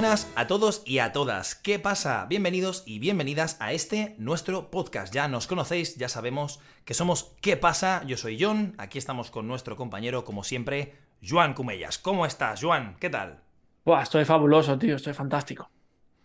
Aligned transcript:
buenas 0.00 0.32
a 0.34 0.46
todos 0.46 0.82
y 0.86 1.00
a 1.00 1.12
todas. 1.12 1.54
¿Qué 1.54 1.78
pasa? 1.78 2.24
Bienvenidos 2.26 2.84
y 2.86 3.00
bienvenidas 3.00 3.58
a 3.60 3.74
este 3.74 4.14
nuestro 4.16 4.70
podcast. 4.70 5.12
Ya 5.12 5.28
nos 5.28 5.46
conocéis, 5.46 5.96
ya 5.96 6.08
sabemos 6.08 6.58
que 6.86 6.94
somos 6.94 7.36
¿Qué 7.42 7.58
pasa? 7.58 8.02
Yo 8.06 8.16
soy 8.16 8.38
John, 8.40 8.72
aquí 8.78 8.96
estamos 8.96 9.30
con 9.30 9.46
nuestro 9.46 9.76
compañero, 9.76 10.24
como 10.24 10.42
siempre, 10.42 10.94
Joan 11.22 11.52
Cumellas. 11.52 11.98
¿Cómo 11.98 12.24
estás, 12.24 12.62
Joan? 12.62 12.96
¿Qué 12.98 13.10
tal? 13.10 13.40
Buah, 13.84 14.04
estoy 14.04 14.24
fabuloso, 14.24 14.78
tío, 14.78 14.96
estoy 14.96 15.12
fantástico. 15.12 15.68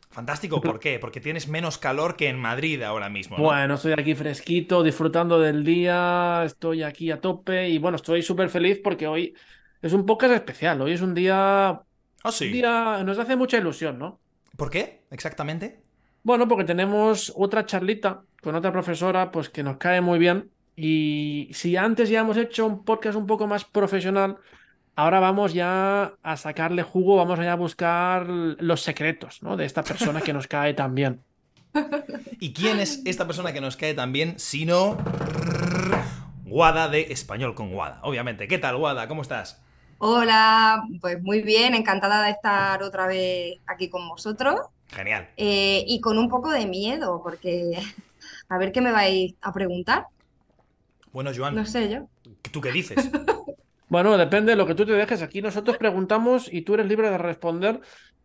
Fantástico, 0.09 0.61
¿por 0.61 0.79
qué? 0.79 0.97
Porque 0.97 1.19
tienes 1.19 1.49
menos 1.49 1.77
calor 1.77 2.15
que 2.15 2.29
en 2.29 2.39
Madrid 2.39 2.81
ahora 2.81 3.09
mismo. 3.09 3.35
¿no? 3.35 3.43
Bueno, 3.43 3.73
estoy 3.73 3.91
aquí 3.91 4.15
fresquito, 4.15 4.83
disfrutando 4.83 5.37
del 5.37 5.65
día, 5.65 6.43
estoy 6.45 6.81
aquí 6.81 7.11
a 7.11 7.19
tope 7.19 7.67
y 7.67 7.77
bueno, 7.79 7.97
estoy 7.97 8.21
súper 8.21 8.49
feliz 8.49 8.79
porque 8.81 9.05
hoy 9.05 9.35
es 9.81 9.91
un 9.91 10.05
podcast 10.05 10.33
especial, 10.33 10.81
hoy 10.81 10.93
es 10.93 11.01
un 11.01 11.13
día 11.13 11.81
Ah, 12.25 12.31
sí. 12.31 12.47
Un 12.47 12.53
día 12.53 13.03
nos 13.03 13.19
hace 13.19 13.35
mucha 13.35 13.57
ilusión, 13.57 13.99
¿no? 13.99 14.19
¿Por 14.57 14.71
qué? 14.71 15.03
Exactamente. 15.11 15.79
Bueno, 16.23 16.47
porque 16.47 16.63
tenemos 16.63 17.31
otra 17.35 17.67
charlita 17.67 18.23
con 18.41 18.55
otra 18.55 18.71
profesora, 18.71 19.31
pues 19.31 19.49
que 19.49 19.61
nos 19.61 19.77
cae 19.77 20.01
muy 20.01 20.17
bien. 20.17 20.49
Y 20.75 21.49
si 21.53 21.77
antes 21.77 22.09
ya 22.09 22.21
hemos 22.21 22.37
hecho 22.37 22.65
un 22.65 22.83
podcast 22.83 23.15
un 23.15 23.27
poco 23.27 23.45
más 23.45 23.63
profesional, 23.63 24.37
ahora 24.95 25.19
vamos 25.19 25.53
ya 25.53 26.15
a 26.23 26.35
sacarle 26.35 26.81
jugo, 26.81 27.15
vamos 27.15 27.37
a 27.37 27.55
buscar 27.55 28.27
los 28.27 28.81
secretos, 28.81 29.43
¿no? 29.43 29.55
De 29.55 29.65
esta 29.65 29.83
persona 29.83 30.19
que 30.19 30.33
nos 30.33 30.47
cae 30.47 30.73
tan 30.73 30.95
bien. 30.95 31.21
¿Y 32.39 32.53
quién 32.53 32.79
es 32.79 33.03
esta 33.05 33.27
persona 33.27 33.53
que 33.53 33.61
nos 33.61 33.77
cae 33.77 33.93
tan 33.93 34.11
bien? 34.11 34.33
Sino. 34.39 34.97
Guada 36.43 36.87
de 36.87 37.01
Español 37.11 37.53
con 37.53 37.71
Guada, 37.71 37.99
obviamente. 38.01 38.47
¿Qué 38.47 38.57
tal, 38.57 38.77
Guada? 38.77 39.07
¿Cómo 39.07 39.21
estás? 39.21 39.63
Hola, 39.97 40.83
pues 40.99 41.21
muy 41.21 41.41
bien, 41.41 41.73
encantada 41.73 42.23
de 42.25 42.31
estar 42.31 42.83
otra 42.83 43.07
vez 43.07 43.59
aquí 43.65 43.89
con 43.89 44.07
vosotros. 44.09 44.59
Genial. 44.87 45.29
Eh, 45.37 45.83
y 45.87 46.01
con 46.01 46.17
un 46.17 46.29
poco 46.29 46.51
de 46.51 46.65
miedo, 46.65 47.21
porque 47.23 47.79
a 48.49 48.57
ver 48.57 48.71
qué 48.71 48.81
me 48.81 48.91
vais 48.91 49.33
a 49.41 49.53
preguntar. 49.53 50.07
Bueno, 51.11 51.31
Joan. 51.35 51.55
No 51.55 51.65
sé 51.65 51.89
yo. 51.89 52.07
¿Tú 52.51 52.59
qué 52.59 52.71
dices? 52.71 53.09
bueno, 53.89 54.17
depende 54.17 54.51
de 54.51 54.57
lo 54.57 54.67
que 54.67 54.75
tú 54.75 54.85
te 54.85 54.91
dejes. 54.91 55.21
Aquí 55.21 55.41
nosotros 55.41 55.77
preguntamos 55.77 56.51
y 56.51 56.61
tú 56.61 56.73
eres 56.73 56.87
libre 56.87 57.09
de 57.09 57.17
responder, 57.17 57.75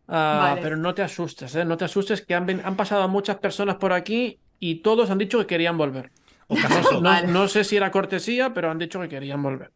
uh, 0.07 0.11
vale. 0.11 0.61
pero 0.61 0.75
no 0.75 0.93
te 0.93 1.01
asustes, 1.01 1.55
¿eh? 1.55 1.63
No 1.63 1.77
te 1.77 1.85
asustes 1.85 2.21
que 2.21 2.35
han, 2.35 2.49
han, 2.65 2.75
pasado 2.75 3.07
muchas 3.07 3.37
personas 3.37 3.77
por 3.77 3.93
aquí 3.93 4.39
y 4.59 4.81
todos 4.81 5.09
han 5.09 5.17
dicho 5.17 5.39
que 5.39 5.47
querían 5.47 5.77
volver. 5.77 6.11
No, 6.49 7.01
no, 7.01 7.21
no 7.27 7.47
sé 7.47 7.63
si 7.63 7.77
era 7.77 7.91
cortesía, 7.91 8.53
pero 8.53 8.69
han 8.69 8.77
dicho 8.77 8.99
que 8.99 9.07
querían 9.07 9.41
volver. 9.41 9.71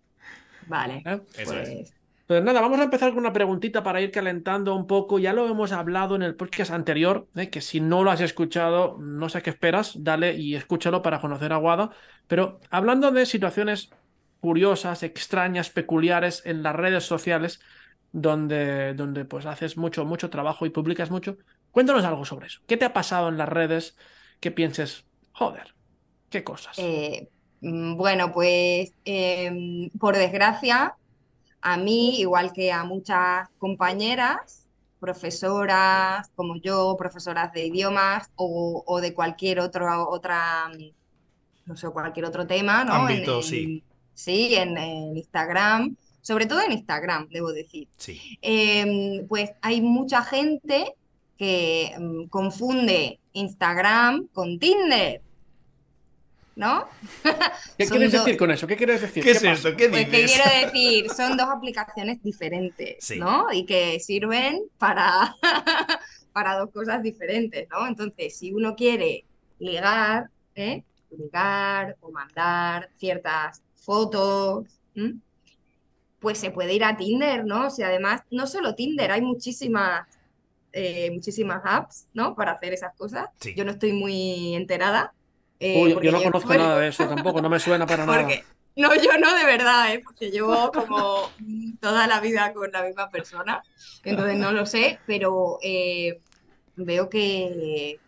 Vale. 0.67 1.03
¿Eh? 1.05 1.19
Pues... 1.45 1.49
Es. 1.69 1.93
pues... 2.27 2.43
nada, 2.43 2.61
vamos 2.61 2.79
a 2.79 2.83
empezar 2.83 3.09
con 3.09 3.19
una 3.19 3.33
preguntita 3.33 3.83
para 3.83 4.01
ir 4.01 4.11
calentando 4.11 4.75
un 4.75 4.87
poco. 4.87 5.19
Ya 5.19 5.33
lo 5.33 5.47
hemos 5.47 5.71
hablado 5.71 6.15
en 6.15 6.23
el 6.23 6.35
podcast 6.35 6.71
anterior, 6.71 7.27
¿eh? 7.35 7.49
que 7.49 7.61
si 7.61 7.79
no 7.79 8.03
lo 8.03 8.11
has 8.11 8.21
escuchado, 8.21 8.97
no 8.99 9.29
sé 9.29 9.41
qué 9.41 9.49
esperas, 9.49 10.03
dale 10.03 10.35
y 10.35 10.55
escúchalo 10.55 11.01
para 11.01 11.21
conocer 11.21 11.53
a 11.53 11.57
Guada. 11.57 11.91
Pero 12.27 12.59
hablando 12.69 13.11
de 13.11 13.25
situaciones 13.25 13.89
curiosas, 14.39 15.01
extrañas, 15.01 15.69
peculiares 15.71 16.43
en 16.45 16.61
las 16.61 16.75
redes 16.75 17.03
sociales, 17.03 17.61
donde, 18.11 18.93
donde 18.93 19.25
pues 19.25 19.45
haces 19.45 19.75
mucho, 19.75 20.05
mucho 20.05 20.29
trabajo 20.29 20.65
y 20.65 20.69
publicas 20.69 21.11
mucho, 21.11 21.37
cuéntanos 21.71 22.05
algo 22.05 22.25
sobre 22.25 22.47
eso. 22.47 22.61
¿Qué 22.67 22.77
te 22.77 22.85
ha 22.85 22.93
pasado 22.93 23.27
en 23.29 23.37
las 23.37 23.49
redes 23.49 23.97
que 24.39 24.51
pienses, 24.51 25.05
joder, 25.31 25.73
qué 26.29 26.43
cosas? 26.43 26.77
Eh, 26.77 27.27
bueno, 27.61 28.31
pues 28.31 28.93
eh, 29.05 29.89
por 29.99 30.15
desgracia, 30.15 30.95
a 31.61 31.77
mí, 31.77 32.19
igual 32.19 32.53
que 32.53 32.71
a 32.71 32.83
muchas 32.83 33.49
compañeras, 33.57 34.67
profesoras 34.99 36.29
como 36.35 36.57
yo, 36.57 36.95
profesoras 36.97 37.51
de 37.53 37.65
idiomas 37.65 38.29
o, 38.35 38.83
o 38.85 39.01
de 39.01 39.13
cualquier 39.13 39.59
otro, 39.59 40.09
otra, 40.09 40.69
no 41.65 41.75
sé, 41.75 41.89
cualquier 41.89 42.25
otro 42.25 42.45
tema, 42.45 42.83
¿no? 42.83 42.93
Ámbito, 42.93 43.31
en, 43.31 43.37
en, 43.37 43.43
sí. 43.43 43.83
Sí, 44.13 44.55
en, 44.55 44.77
en, 44.77 45.17
Instagram, 45.17 45.95
sobre 46.21 46.45
todo 46.45 46.61
en 46.61 46.71
Instagram, 46.71 47.27
debo 47.29 47.51
decir. 47.51 47.87
Sí. 47.97 48.19
Eh, 48.41 49.25
pues 49.27 49.51
hay 49.61 49.81
mucha 49.81 50.23
gente 50.23 50.95
que 51.37 51.93
um, 51.97 52.27
confunde 52.27 53.19
Instagram 53.33 54.27
con 54.33 54.57
Tinder. 54.59 55.21
¿No? 56.55 56.87
¿Qué 57.77 57.85
quieres 57.85 58.11
decir 58.11 58.37
con 58.37 58.51
eso? 58.51 58.65
¿Qué 58.67 58.77
quieres 58.77 59.01
decir? 59.01 59.23
¿Qué, 59.23 59.31
¿Qué 59.31 59.37
es 59.37 59.43
eso? 59.43 59.75
¿Qué 59.75 59.89
pues 59.89 60.09
dices? 60.09 60.31
que 60.31 60.43
quiero 60.43 60.65
decir, 60.65 61.09
son 61.11 61.37
dos 61.37 61.47
aplicaciones 61.49 62.23
diferentes, 62.23 62.97
Sí. 62.99 63.19
¿no? 63.19 63.51
Y 63.51 63.65
que 63.65 63.99
sirven 63.99 64.63
para, 64.77 65.35
para 66.33 66.57
dos 66.57 66.71
cosas 66.71 67.03
diferentes, 67.03 67.67
¿no? 67.69 67.87
Entonces, 67.87 68.37
si 68.37 68.53
uno 68.53 68.75
quiere 68.75 69.25
ligar, 69.59 70.29
¿eh? 70.55 70.83
ligar 71.17 71.95
o 72.01 72.11
mandar 72.11 72.89
ciertas 72.97 73.61
fotos, 73.75 74.65
pues 76.19 76.37
se 76.39 76.51
puede 76.51 76.73
ir 76.73 76.83
a 76.83 76.97
Tinder, 76.97 77.45
¿no? 77.45 77.67
O 77.67 77.69
sea, 77.69 77.87
además, 77.87 78.21
no 78.31 78.47
solo 78.47 78.75
Tinder, 78.75 79.11
hay 79.11 79.21
muchísimas, 79.21 80.07
eh, 80.71 81.11
muchísimas 81.11 81.61
apps, 81.63 82.07
¿no? 82.13 82.35
Para 82.35 82.53
hacer 82.53 82.73
esas 82.73 82.95
cosas. 82.95 83.29
Sí. 83.39 83.53
Yo 83.55 83.63
no 83.63 83.71
estoy 83.71 83.93
muy 83.93 84.55
enterada. 84.55 85.13
Eh, 85.59 85.81
Uy, 85.81 85.97
yo 86.01 86.11
no 86.11 86.21
conozco 86.23 86.53
nada 86.53 86.79
de 86.79 86.87
eso 86.89 87.07
tampoco, 87.07 87.41
no 87.41 87.49
me 87.49 87.59
suena 87.59 87.85
para 87.85 88.05
nada. 88.05 88.21
porque, 88.21 88.43
no, 88.75 88.93
yo 88.95 89.17
no 89.19 89.35
de 89.35 89.45
verdad, 89.45 89.93
¿eh? 89.93 90.01
porque 90.03 90.31
llevo 90.31 90.71
como 90.71 91.29
toda 91.79 92.07
la 92.07 92.19
vida 92.19 92.53
con 92.53 92.71
la 92.71 92.83
misma 92.83 93.09
persona, 93.09 93.63
entonces 94.03 94.37
no 94.37 94.51
lo 94.51 94.65
sé, 94.65 94.99
pero 95.05 95.59
eh, 95.61 96.19
veo 96.75 97.09
que, 97.09 97.99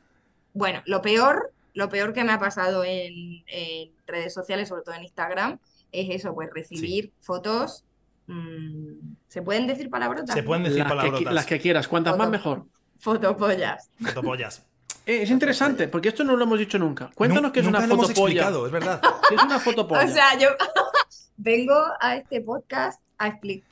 bueno, 0.53 0.81
lo 0.85 1.01
peor, 1.01 1.53
lo 1.73 1.89
peor 1.89 2.13
que 2.13 2.23
me 2.23 2.33
ha 2.33 2.39
pasado 2.39 2.83
en, 2.83 3.43
en 3.47 3.91
redes 4.05 4.33
sociales, 4.33 4.67
sobre 4.69 4.81
todo 4.83 4.95
en 4.95 5.03
Instagram, 5.03 5.59
es 5.91 6.09
eso, 6.15 6.33
pues 6.33 6.49
recibir 6.53 7.13
fotos. 7.21 7.85
mm, 8.27 9.15
¿se 9.29 9.41
pueden 9.41 9.67
decir 9.67 9.89
palabrotas? 9.89 10.35
Se 10.35 10.43
pueden 10.43 10.63
decir 10.63 10.79
Las 10.79 10.87
que, 10.87 10.95
palabrotas. 10.95 11.33
las 11.33 11.45
que 11.45 11.59
quieras, 11.59 11.87
cuantas 11.87 12.17
más 12.17 12.29
mejor. 12.29 12.65
Fotopollas. 12.99 13.89
Fotopollas. 14.01 14.65
Eh, 15.07 15.21
es 15.23 15.29
interesante, 15.31 15.87
porque 15.87 16.09
esto 16.09 16.23
no 16.25 16.35
lo 16.35 16.43
hemos 16.43 16.59
dicho 16.59 16.77
nunca. 16.77 17.09
Cuéntanos 17.15 17.49
Nu- 17.49 17.51
qué 17.53 17.59
es 17.61 17.65
nunca 17.65 17.77
una 17.79 17.87
lo 17.87 17.93
hemos 17.93 18.07
fotopolla. 18.07 18.33
explicado, 18.33 18.65
es 18.65 18.71
verdad. 18.73 19.01
¿Qué 19.29 19.35
es 19.35 19.41
una 19.43 19.59
fotopolla? 19.59 20.03
O 20.05 20.07
sea, 20.09 20.37
yo 20.37 20.49
vengo 21.37 21.81
a 21.99 22.17
este 22.17 22.41
podcast 22.41 23.01
a 23.17 23.27
explicar, 23.29 23.69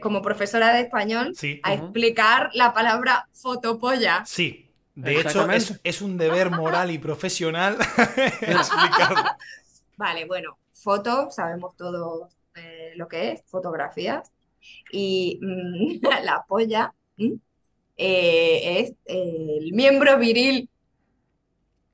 como 0.00 0.20
profesora 0.22 0.72
de 0.74 0.82
español, 0.82 1.32
Sí. 1.34 1.60
a 1.62 1.74
explicar 1.74 2.50
la 2.54 2.72
palabra 2.74 3.26
fotopolla. 3.32 4.22
Sí. 4.26 4.60
De 4.94 5.18
hecho, 5.20 5.50
es, 5.50 5.80
es 5.82 6.02
un 6.02 6.16
deber 6.18 6.50
moral 6.50 6.90
y 6.92 6.98
profesional 6.98 7.76
explicarlo. 8.40 9.24
Vale, 9.96 10.24
bueno, 10.26 10.56
foto, 10.72 11.30
sabemos 11.30 11.76
todos 11.76 12.28
eh, 12.54 12.92
lo 12.96 13.08
que 13.08 13.32
es, 13.32 13.42
fotografías. 13.46 14.30
Y 14.92 15.40
mm, 15.42 16.06
la 16.24 16.44
polla 16.46 16.92
¿m? 17.18 17.38
Eh, 17.96 18.80
es 18.80 18.90
eh, 19.06 19.58
el 19.60 19.72
miembro 19.72 20.16
viril, 20.18 20.68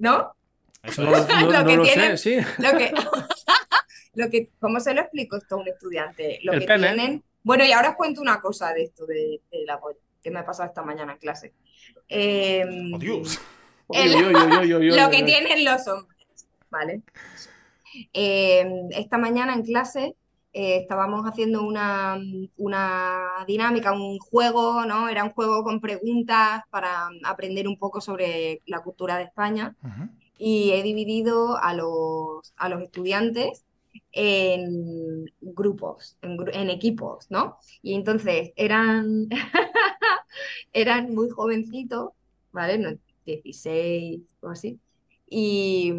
¿no? 0.01 0.35
Eso 0.83 1.03
No, 1.03 1.15
es. 1.17 1.29
no- 1.29 1.41
Lo 1.53 1.53
no 1.61 1.67
que 1.67 1.77
lo 1.77 1.83
tienen- 1.85 2.19
sé, 2.19 2.43
sí. 2.43 2.47
Lo 2.59 2.77
que, 2.77 2.93
lo 4.15 4.29
que, 4.31 4.51
¿cómo 4.59 4.81
se 4.81 4.93
lo 4.95 5.03
explico 5.03 5.37
esto 5.37 5.55
a 5.55 5.59
un 5.59 5.69
estudiante? 5.69 6.41
Lo 6.43 6.53
El 6.55 6.61
que 6.61 6.67
pene. 6.67 6.87
tienen. 6.89 7.25
Bueno, 7.43 7.65
y 7.65 7.73
ahora 7.73 7.91
os 7.91 7.97
cuento 7.97 8.21
una 8.21 8.41
cosa 8.41 8.73
de 8.75 8.83
esto 8.85 9.07
de, 9.07 9.41
de 9.51 9.65
la 9.65 9.79
polla, 9.79 9.99
que 10.23 10.31
me 10.31 10.41
ha 10.41 10.45
pasado 10.45 10.69
esta 10.69 10.83
mañana 10.83 11.13
en 11.13 11.19
clase. 11.19 11.55
Eh, 12.09 12.65
¡Oh, 12.95 12.99
Dios! 12.99 13.41
El- 13.91 14.33
lo 14.97 15.11
que 15.11 15.23
tienen 15.23 15.65
los 15.65 15.87
hombres, 15.89 16.19
¿vale? 16.71 17.03
Eh, 18.13 18.65
esta 18.91 19.19
mañana 19.19 19.53
en 19.55 19.63
clase 19.63 20.17
eh, 20.53 20.79
estábamos 20.79 21.25
haciendo 21.27 21.63
una, 21.63 22.19
una 22.57 23.29
dinámica, 23.47 23.93
un 23.93 24.19
juego, 24.19 24.85
¿no? 24.87 25.09
Era 25.09 25.25
un 25.25 25.31
juego 25.31 25.63
con 25.65 25.81
preguntas 25.81 26.63
para 26.71 27.09
aprender 27.25 27.69
un 27.69 27.79
poco 27.79 28.01
sobre 28.01 28.61
la 28.67 28.81
cultura 28.83 29.17
de 29.19 29.25
España 29.25 29.77
y 30.39 30.73
he 30.73 30.83
dividido 30.83 31.57
a 31.57 31.75
los, 31.75 32.53
a 32.57 32.69
los 32.69 32.83
estudiantes 32.83 33.65
en 34.13 35.27
grupos, 35.41 36.17
en, 36.23 36.37
gru- 36.39 36.51
en 36.55 36.71
equipos, 36.71 37.27
¿no? 37.31 37.59
Y 37.83 37.95
entonces 37.95 38.53
eran, 38.57 39.29
eran 40.73 41.15
muy 41.15 41.31
jovencitos, 41.31 42.11
¿vale? 42.53 42.79
No, 42.79 42.91
16 43.27 44.21
o 44.41 44.49
así. 44.51 44.79
Y, 45.29 45.93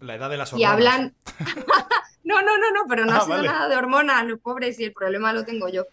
La 0.00 0.16
edad 0.16 0.28
de 0.30 0.36
las 0.36 0.52
y 0.52 0.64
hormonas. 0.64 0.72
hablan... 0.74 1.14
No, 2.26 2.42
no, 2.42 2.58
no, 2.58 2.70
no, 2.74 2.80
pero 2.88 3.04
no 3.06 3.12
Ah, 3.12 3.16
ha 3.18 3.20
sido 3.20 3.36
vale. 3.36 3.48
nada 3.48 3.68
de 3.68 3.76
hormonas, 3.76 4.26
los 4.26 4.40
pobres, 4.40 4.78
y 4.80 4.84
el 4.84 4.92
problema 4.92 5.32
lo 5.32 5.44
tengo 5.44 5.68
yo. 5.68 5.84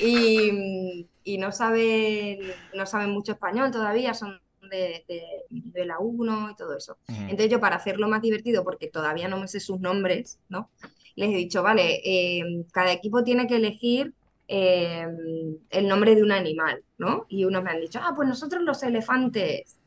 Y, 0.00 1.06
y 1.24 1.38
no 1.38 1.50
saben, 1.50 2.40
no 2.74 2.84
saben 2.86 3.10
mucho 3.10 3.32
español 3.32 3.70
todavía, 3.70 4.12
son 4.12 4.38
de, 4.70 5.04
de, 5.08 5.22
de 5.48 5.84
la 5.86 5.98
1 5.98 6.50
y 6.50 6.56
todo 6.56 6.76
eso. 6.76 6.98
Entonces 7.08 7.48
yo 7.48 7.58
para 7.58 7.76
hacerlo 7.76 8.06
más 8.08 8.20
divertido, 8.20 8.64
porque 8.64 8.88
todavía 8.88 9.28
no 9.28 9.38
me 9.40 9.48
sé 9.48 9.60
sus 9.60 9.80
nombres, 9.80 10.38
¿no? 10.50 10.68
Les 11.16 11.30
he 11.30 11.36
dicho, 11.36 11.62
vale, 11.62 12.00
eh, 12.04 12.64
cada 12.72 12.92
equipo 12.92 13.24
tiene 13.24 13.46
que 13.46 13.56
elegir 13.56 14.12
em, 14.46 15.56
el 15.70 15.88
nombre 15.88 16.14
de 16.14 16.22
un 16.22 16.32
animal, 16.32 16.82
¿no? 16.98 17.24
Y 17.28 17.44
unos 17.46 17.62
me 17.62 17.70
han 17.70 17.80
dicho, 17.80 17.98
ah, 18.02 18.12
pues 18.14 18.28
nosotros 18.28 18.62
los 18.62 18.82
elefantes, 18.82 19.78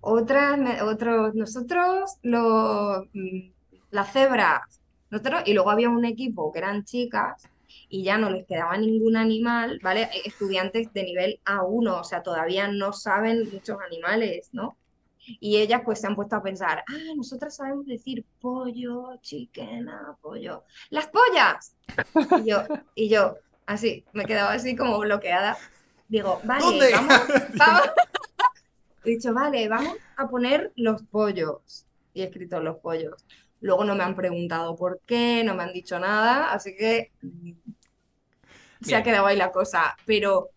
otras, 0.00 0.82
otros, 0.82 1.34
nosotros 1.34 2.12
los, 2.22 3.04
mm, 3.14 3.50
las 3.90 4.12
cebras, 4.12 4.77
nosotros, 5.10 5.42
y 5.46 5.54
luego 5.54 5.70
había 5.70 5.88
un 5.88 6.04
equipo 6.04 6.52
que 6.52 6.58
eran 6.58 6.84
chicas 6.84 7.48
y 7.88 8.02
ya 8.02 8.18
no 8.18 8.30
les 8.30 8.46
quedaba 8.46 8.76
ningún 8.76 9.16
animal, 9.16 9.78
¿vale? 9.82 10.02
E, 10.12 10.28
estudiantes 10.28 10.92
de 10.92 11.02
nivel 11.04 11.40
A1, 11.44 12.00
o 12.00 12.04
sea, 12.04 12.22
todavía 12.22 12.68
no 12.68 12.92
saben 12.92 13.48
muchos 13.50 13.78
animales, 13.80 14.50
¿no? 14.52 14.76
Y 15.40 15.58
ellas 15.58 15.82
pues 15.84 16.00
se 16.00 16.06
han 16.06 16.16
puesto 16.16 16.36
a 16.36 16.42
pensar, 16.42 16.84
ah, 16.88 17.14
nosotras 17.16 17.56
sabemos 17.56 17.86
decir 17.86 18.24
pollo, 18.40 19.16
chiquena, 19.20 20.16
pollo, 20.20 20.64
las 20.90 21.08
pollas. 21.08 21.76
Y 22.42 22.50
yo, 22.50 22.64
y 22.94 23.08
yo, 23.08 23.36
así, 23.66 24.04
me 24.12 24.24
quedaba 24.24 24.52
así 24.52 24.74
como 24.74 24.98
bloqueada. 24.98 25.56
Digo, 26.08 26.40
vale, 26.44 26.92
vamos, 26.92 27.14
vamos. 27.56 27.82
He 29.04 29.10
dicho, 29.10 29.34
vale, 29.34 29.68
vamos 29.68 29.96
a 30.16 30.28
poner 30.28 30.72
los 30.76 31.02
pollos. 31.02 31.84
Y 32.14 32.22
he 32.22 32.24
escrito 32.24 32.60
los 32.60 32.78
pollos. 32.78 33.24
Luego 33.60 33.84
no 33.84 33.94
me 33.94 34.04
han 34.04 34.14
preguntado 34.14 34.76
por 34.76 35.00
qué, 35.06 35.42
no 35.44 35.54
me 35.54 35.64
han 35.64 35.72
dicho 35.72 35.98
nada, 35.98 36.52
así 36.52 36.76
que 36.76 37.10
mm, 37.22 37.50
se 38.82 38.96
ha 38.96 39.02
quedado 39.02 39.26
ahí 39.26 39.36
la 39.36 39.50
cosa. 39.50 39.96
Pero 40.06 40.50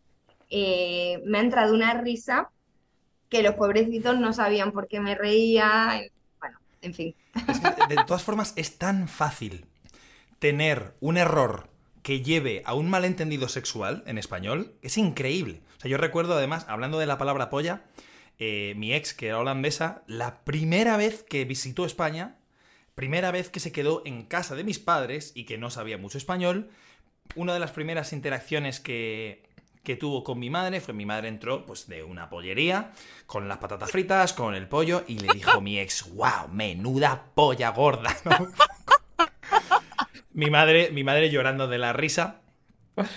eh, 0.49 1.21
me 1.25 1.39
ha 1.39 1.41
entrado 1.41 1.73
una 1.73 1.93
risa 1.95 2.51
que 3.29 3.41
los 3.41 3.55
pobrecitos 3.55 4.19
no 4.19 4.33
sabían 4.33 4.71
por 4.71 4.87
qué 4.87 4.99
me 4.99 5.15
reía. 5.15 6.01
Bueno, 6.39 6.59
en 6.81 6.93
fin. 6.93 7.15
de 7.89 7.95
todas 8.05 8.23
formas, 8.23 8.53
es 8.55 8.77
tan 8.77 9.07
fácil 9.07 9.65
tener 10.39 10.93
un 10.99 11.17
error 11.17 11.69
que 12.03 12.21
lleve 12.21 12.61
a 12.65 12.73
un 12.73 12.89
malentendido 12.89 13.47
sexual 13.47 14.03
en 14.05 14.17
español. 14.17 14.75
Es 14.81 14.97
increíble. 14.97 15.61
O 15.77 15.79
sea, 15.79 15.89
yo 15.89 15.97
recuerdo 15.97 16.33
además, 16.35 16.65
hablando 16.67 16.99
de 16.99 17.05
la 17.05 17.17
palabra 17.17 17.49
polla, 17.49 17.83
eh, 18.39 18.73
mi 18.75 18.93
ex, 18.93 19.13
que 19.13 19.27
era 19.27 19.39
holandesa, 19.39 20.03
la 20.07 20.43
primera 20.43 20.97
vez 20.97 21.23
que 21.23 21.45
visitó 21.45 21.85
España, 21.85 22.37
primera 23.01 23.31
vez 23.31 23.49
que 23.49 23.59
se 23.59 23.71
quedó 23.71 24.03
en 24.05 24.21
casa 24.21 24.53
de 24.53 24.63
mis 24.63 24.77
padres 24.77 25.31
y 25.33 25.45
que 25.45 25.57
no 25.57 25.71
sabía 25.71 25.97
mucho 25.97 26.19
español, 26.19 26.69
una 27.33 27.51
de 27.51 27.59
las 27.59 27.71
primeras 27.71 28.13
interacciones 28.13 28.79
que, 28.79 29.49
que 29.83 29.95
tuvo 29.95 30.23
con 30.23 30.37
mi 30.37 30.51
madre 30.51 30.81
fue 30.81 30.93
mi 30.93 31.07
madre 31.07 31.27
entró 31.27 31.65
pues 31.65 31.87
de 31.87 32.03
una 32.03 32.29
pollería 32.29 32.91
con 33.25 33.47
las 33.47 33.57
patatas 33.57 33.89
fritas, 33.89 34.33
con 34.33 34.53
el 34.53 34.67
pollo 34.67 35.03
y 35.07 35.17
le 35.17 35.33
dijo 35.33 35.61
mi 35.61 35.79
ex, 35.79 36.13
wow, 36.13 36.47
menuda 36.51 37.25
polla 37.33 37.71
gorda. 37.71 38.15
mi 40.33 40.51
madre, 40.51 40.91
mi 40.91 41.03
madre 41.03 41.31
llorando 41.31 41.67
de 41.67 41.79
la 41.79 41.93
risa, 41.93 42.41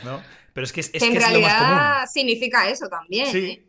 ¿no? 0.03 0.23
Pero 0.55 0.65
es 0.65 0.73
que 0.73 0.81
es, 0.81 0.91
que 0.93 0.97
en 0.97 1.13
es 1.15 1.23
realidad 1.23 1.61
lo 1.61 1.75
más 1.75 1.97
común. 1.97 2.09
significa 2.11 2.71
eso 2.71 2.89
también. 2.89 3.27
Sí, 3.27 3.39
¿eh? 3.51 3.67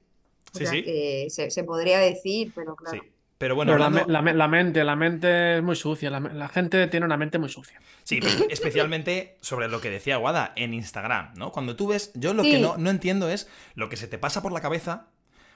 O 0.54 0.58
sí, 0.60 0.64
sea, 0.64 0.72
sí. 0.72 0.82
que 0.82 1.28
se, 1.30 1.52
se 1.52 1.66
podría 1.66 2.00
decir, 2.00 2.54
pero 2.56 2.74
claro. 2.78 3.02
sí. 3.04 3.12
Pero 3.46 3.54
bueno, 3.54 3.74
Pero 3.74 3.78
la, 3.78 3.86
hablando- 3.86 4.08
me- 4.08 4.12
la 4.14 4.22
me- 4.24 4.34
la 4.34 4.48
mente, 4.48 4.84
la 4.84 4.96
mente 4.96 5.58
es 5.58 5.64
muy 5.64 5.76
sucia. 5.76 6.10
La, 6.10 6.48
gente 6.50 6.88
tiene 6.88 7.06
una 7.06 7.16
mente 7.16 7.38
muy 7.38 7.48
sucia. 7.50 7.80
Sí, 8.04 8.20
pero 8.20 8.34
especialmente 8.50 9.38
sobre 9.40 9.68
lo 9.68 9.82
que 9.82 9.92
decía 9.92 10.18
Guada 10.18 10.52
en 10.56 10.74
Instagram, 10.74 11.36
¿no? 11.36 11.52
Cuando 11.52 11.76
tú 11.76 11.90
ves, 11.90 12.12
yo 12.16 12.34
lo 12.34 12.42
que 12.42 12.58
no, 12.58 12.76
no 12.78 12.90
entiendo 12.90 13.30
es 13.30 13.48
lo 13.76 13.88
que 13.88 13.98
se 13.98 14.08
te 14.08 14.18
pasa 14.18 14.42
por 14.42 14.52
la 14.52 14.62
cabeza 14.62 15.10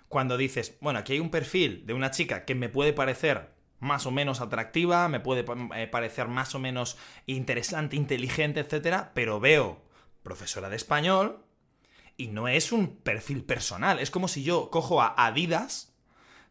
cuando 0.08 0.38
dices, 0.38 0.78
bueno, 0.82 1.00
aquí 1.00 1.14
hay 1.14 1.20
un 1.20 1.32
perfil 1.32 1.84
de 1.88 1.96
una 1.96 2.12
chica 2.12 2.46
que 2.46 2.54
me 2.54 2.70
puede 2.70 2.94
parecer 2.94 3.50
más 3.80 4.06
o 4.06 4.12
menos 4.12 4.40
atractiva, 4.40 5.08
me 5.08 5.20
puede 5.20 5.44
eh, 5.76 5.88
parecer 5.88 6.28
más 6.28 6.54
o 6.54 6.60
menos 6.60 6.96
interesante, 7.26 7.96
inteligente, 7.96 8.60
etcétera, 8.60 9.12
pero 9.16 9.40
veo 9.40 9.82
profesora 10.22 10.70
de 10.70 10.76
español 10.76 11.44
y 12.18 12.28
no 12.28 12.48
es 12.48 12.72
un 12.72 12.98
perfil 12.98 13.44
personal. 13.44 13.98
Es 14.00 14.12
como 14.12 14.28
si 14.28 14.44
yo 14.44 14.70
cojo 14.70 15.02
a 15.02 15.16
Adidas, 15.26 15.89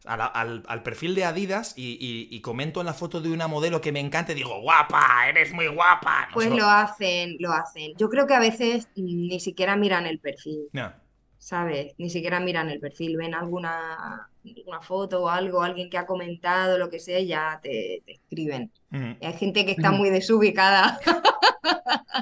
a 0.09 0.17
la- 0.17 0.25
al, 0.25 0.63
al 0.67 0.83
perfil 0.83 1.15
de 1.15 1.23
Adidas 1.25 1.73
y, 1.77 1.91
y- 1.99 2.27
y 2.35 2.41
comento 2.41 2.79
en 2.81 2.87
la 2.87 2.93
foto 2.93 3.21
de 3.21 3.29
una 3.31 3.47
modelo 3.47 3.79
que 3.81 3.91
me 3.91 3.99
encanta 3.99 4.31
y 4.31 4.35
digo, 4.35 4.59
guapa, 4.61 5.27
eres 5.29 5.53
muy 5.53 5.67
guapa. 5.67 6.27
No 6.29 6.33
Pues 6.33 6.49
lo 6.51 6.67
hacen, 6.67 7.37
lo 7.39 7.51
hacen. 7.53 7.93
Yo 7.97 8.09
creo 8.09 8.25
que 8.27 8.33
a 8.33 8.39
veces 8.39 8.89
ni 8.95 9.39
siquiera 9.39 9.75
miran 9.75 10.05
el 10.05 10.19
perfil, 10.19 10.67
No. 10.73 10.91
¿Sabes? 11.39 11.95
Ni 11.99 12.11
siquiera 12.11 12.41
miran 12.41 12.69
el 12.69 12.81
perfil, 12.81 13.17
ven 13.17 13.35
alguna, 13.35 14.29
una 14.67 14.81
foto 14.81 15.23
o 15.23 15.29
algo, 15.29 15.63
alguien 15.63 15.89
que 15.89 15.97
ha 15.99 16.07
comentado, 16.07 16.77
lo 16.79 16.89
que 16.91 16.99
sea, 16.99 17.19
y 17.19 17.27
ya 17.29 17.59
te, 17.63 18.03
te 18.05 18.13
escriben. 18.13 18.73
Y 19.19 19.25
hay 19.25 19.33
gente 19.35 19.65
que 19.65 19.73
está 19.73 19.91
Ujú. 19.91 19.99
muy 19.99 20.11
desubicada. 20.11 20.99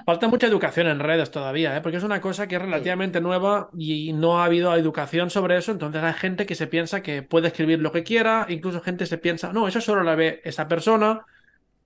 Falta 0.05 0.27
mucha 0.29 0.47
educación 0.47 0.87
en 0.87 0.99
redes 0.99 1.31
todavía, 1.31 1.75
¿eh? 1.75 1.81
porque 1.81 1.97
es 1.97 2.03
una 2.03 2.21
cosa 2.21 2.47
que 2.47 2.55
es 2.55 2.61
relativamente 2.61 3.19
nueva 3.19 3.69
y 3.77 4.13
no 4.13 4.39
ha 4.39 4.45
habido 4.45 4.73
educación 4.75 5.29
sobre 5.29 5.57
eso. 5.57 5.71
Entonces 5.73 6.01
hay 6.01 6.13
gente 6.13 6.45
que 6.45 6.55
se 6.55 6.67
piensa 6.67 7.01
que 7.03 7.23
puede 7.23 7.47
escribir 7.49 7.79
lo 7.81 7.91
que 7.91 8.03
quiera, 8.03 8.45
incluso 8.49 8.79
gente 8.81 9.05
se 9.05 9.17
piensa, 9.17 9.51
no, 9.51 9.67
eso 9.67 9.81
solo 9.81 10.03
la 10.03 10.15
ve 10.15 10.41
esa 10.45 10.67
persona. 10.69 11.25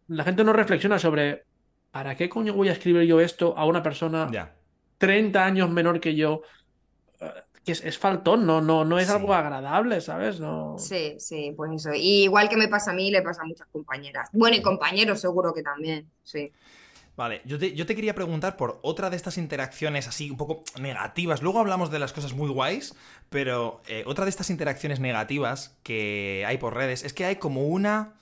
La 0.08 0.24
gente 0.24 0.44
no 0.44 0.54
reflexiona 0.54 1.00
sobre, 1.00 1.46
¿para 1.92 2.16
qué 2.16 2.30
coño 2.30 2.54
voy 2.54 2.70
a 2.70 2.74
escribir 2.74 3.04
yo 3.04 3.20
esto 3.22 3.58
a 3.58 3.66
una 3.66 3.84
persona 3.84 4.30
Ya. 4.32 4.56
30 4.98 5.46
años 5.46 5.70
menor 5.72 6.00
que 6.00 6.16
yo? 6.16 6.42
Que 7.66 7.74
es, 7.74 7.84
es 7.86 7.98
faltón, 8.00 8.46
no, 8.48 8.60
no, 8.62 8.84
no 8.86 8.98
es 8.98 9.08
Sí. 9.08 9.14
algo 9.14 9.34
agradable, 9.34 10.02
¿sabes? 10.02 10.40
No... 10.40 10.76
Sí, 10.80 11.16
sí, 11.20 11.54
pues 11.56 11.72
eso. 11.74 11.94
Y 11.94 12.24
igual 12.24 12.50
que 12.50 12.58
me 12.58 12.68
pasa 12.68 12.92
a 12.92 12.94
mí, 12.94 13.12
le 13.12 13.22
pasa 13.22 13.44
a 13.44 13.46
muchas 13.46 13.68
compañeras. 13.72 14.30
Bueno, 14.34 14.56
y 14.58 14.62
compañeros 14.62 15.22
seguro 15.22 15.54
que 15.54 15.62
también, 15.62 16.10
sí. 16.24 16.52
Vale, 17.16 17.42
yo 17.46 17.60
te, 17.60 17.74
yo 17.76 17.86
te 17.86 17.94
quería 17.94 18.16
preguntar 18.16 18.58
por 18.58 18.80
otra 18.82 19.10
de 19.12 19.18
estas 19.18 19.38
interacciones 19.38 20.08
así 20.08 20.32
un 20.32 20.38
poco 20.38 20.64
negativas. 20.80 21.44
Luego 21.44 21.60
hablamos 21.60 21.92
de 21.92 22.00
las 22.00 22.14
cosas 22.14 22.34
muy 22.34 22.50
guays, 22.50 22.96
pero 23.30 23.82
eh, 23.88 24.04
otra 24.08 24.24
de 24.26 24.30
estas 24.30 24.50
interacciones 24.50 25.00
negativas 25.00 25.78
que 25.84 26.44
hay 26.48 26.58
por 26.58 26.74
redes 26.74 27.04
es 27.04 27.14
que 27.14 27.26
hay 27.26 27.36
como 27.36 27.68
una 27.68 28.14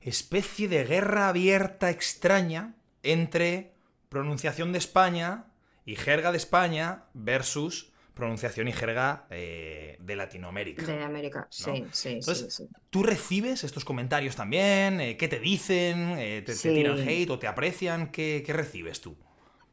especie 0.00 0.66
de 0.66 0.84
guerra 0.84 1.28
abierta 1.28 1.90
extraña 1.90 2.74
entre 3.02 3.72
pronunciación 4.08 4.72
de 4.72 4.78
España 4.78 5.44
y 5.84 5.94
jerga 5.96 6.32
de 6.32 6.38
España 6.38 7.04
versus 7.14 7.92
pronunciación 8.18 8.68
y 8.68 8.72
jerga 8.72 9.26
eh, 9.30 9.96
de 10.00 10.16
Latinoamérica. 10.16 10.84
De 10.84 11.02
América, 11.02 11.46
sí, 11.48 11.86
sí, 11.92 12.08
Entonces, 12.14 12.54
sí, 12.54 12.64
sí. 12.64 12.68
¿Tú 12.90 13.02
recibes 13.02 13.64
estos 13.64 13.84
comentarios 13.84 14.36
también? 14.36 15.00
Eh, 15.00 15.16
¿Qué 15.16 15.28
te 15.28 15.38
dicen? 15.38 16.18
Eh, 16.18 16.42
¿te, 16.44 16.54
tiran 16.54 16.98
hate 16.98 17.30
o 17.30 17.38
te 17.38 17.46
aprecian? 17.46 18.10
¿Qué, 18.10 18.42
qué 18.44 18.52
recibes 18.52 19.00
tú? 19.00 19.16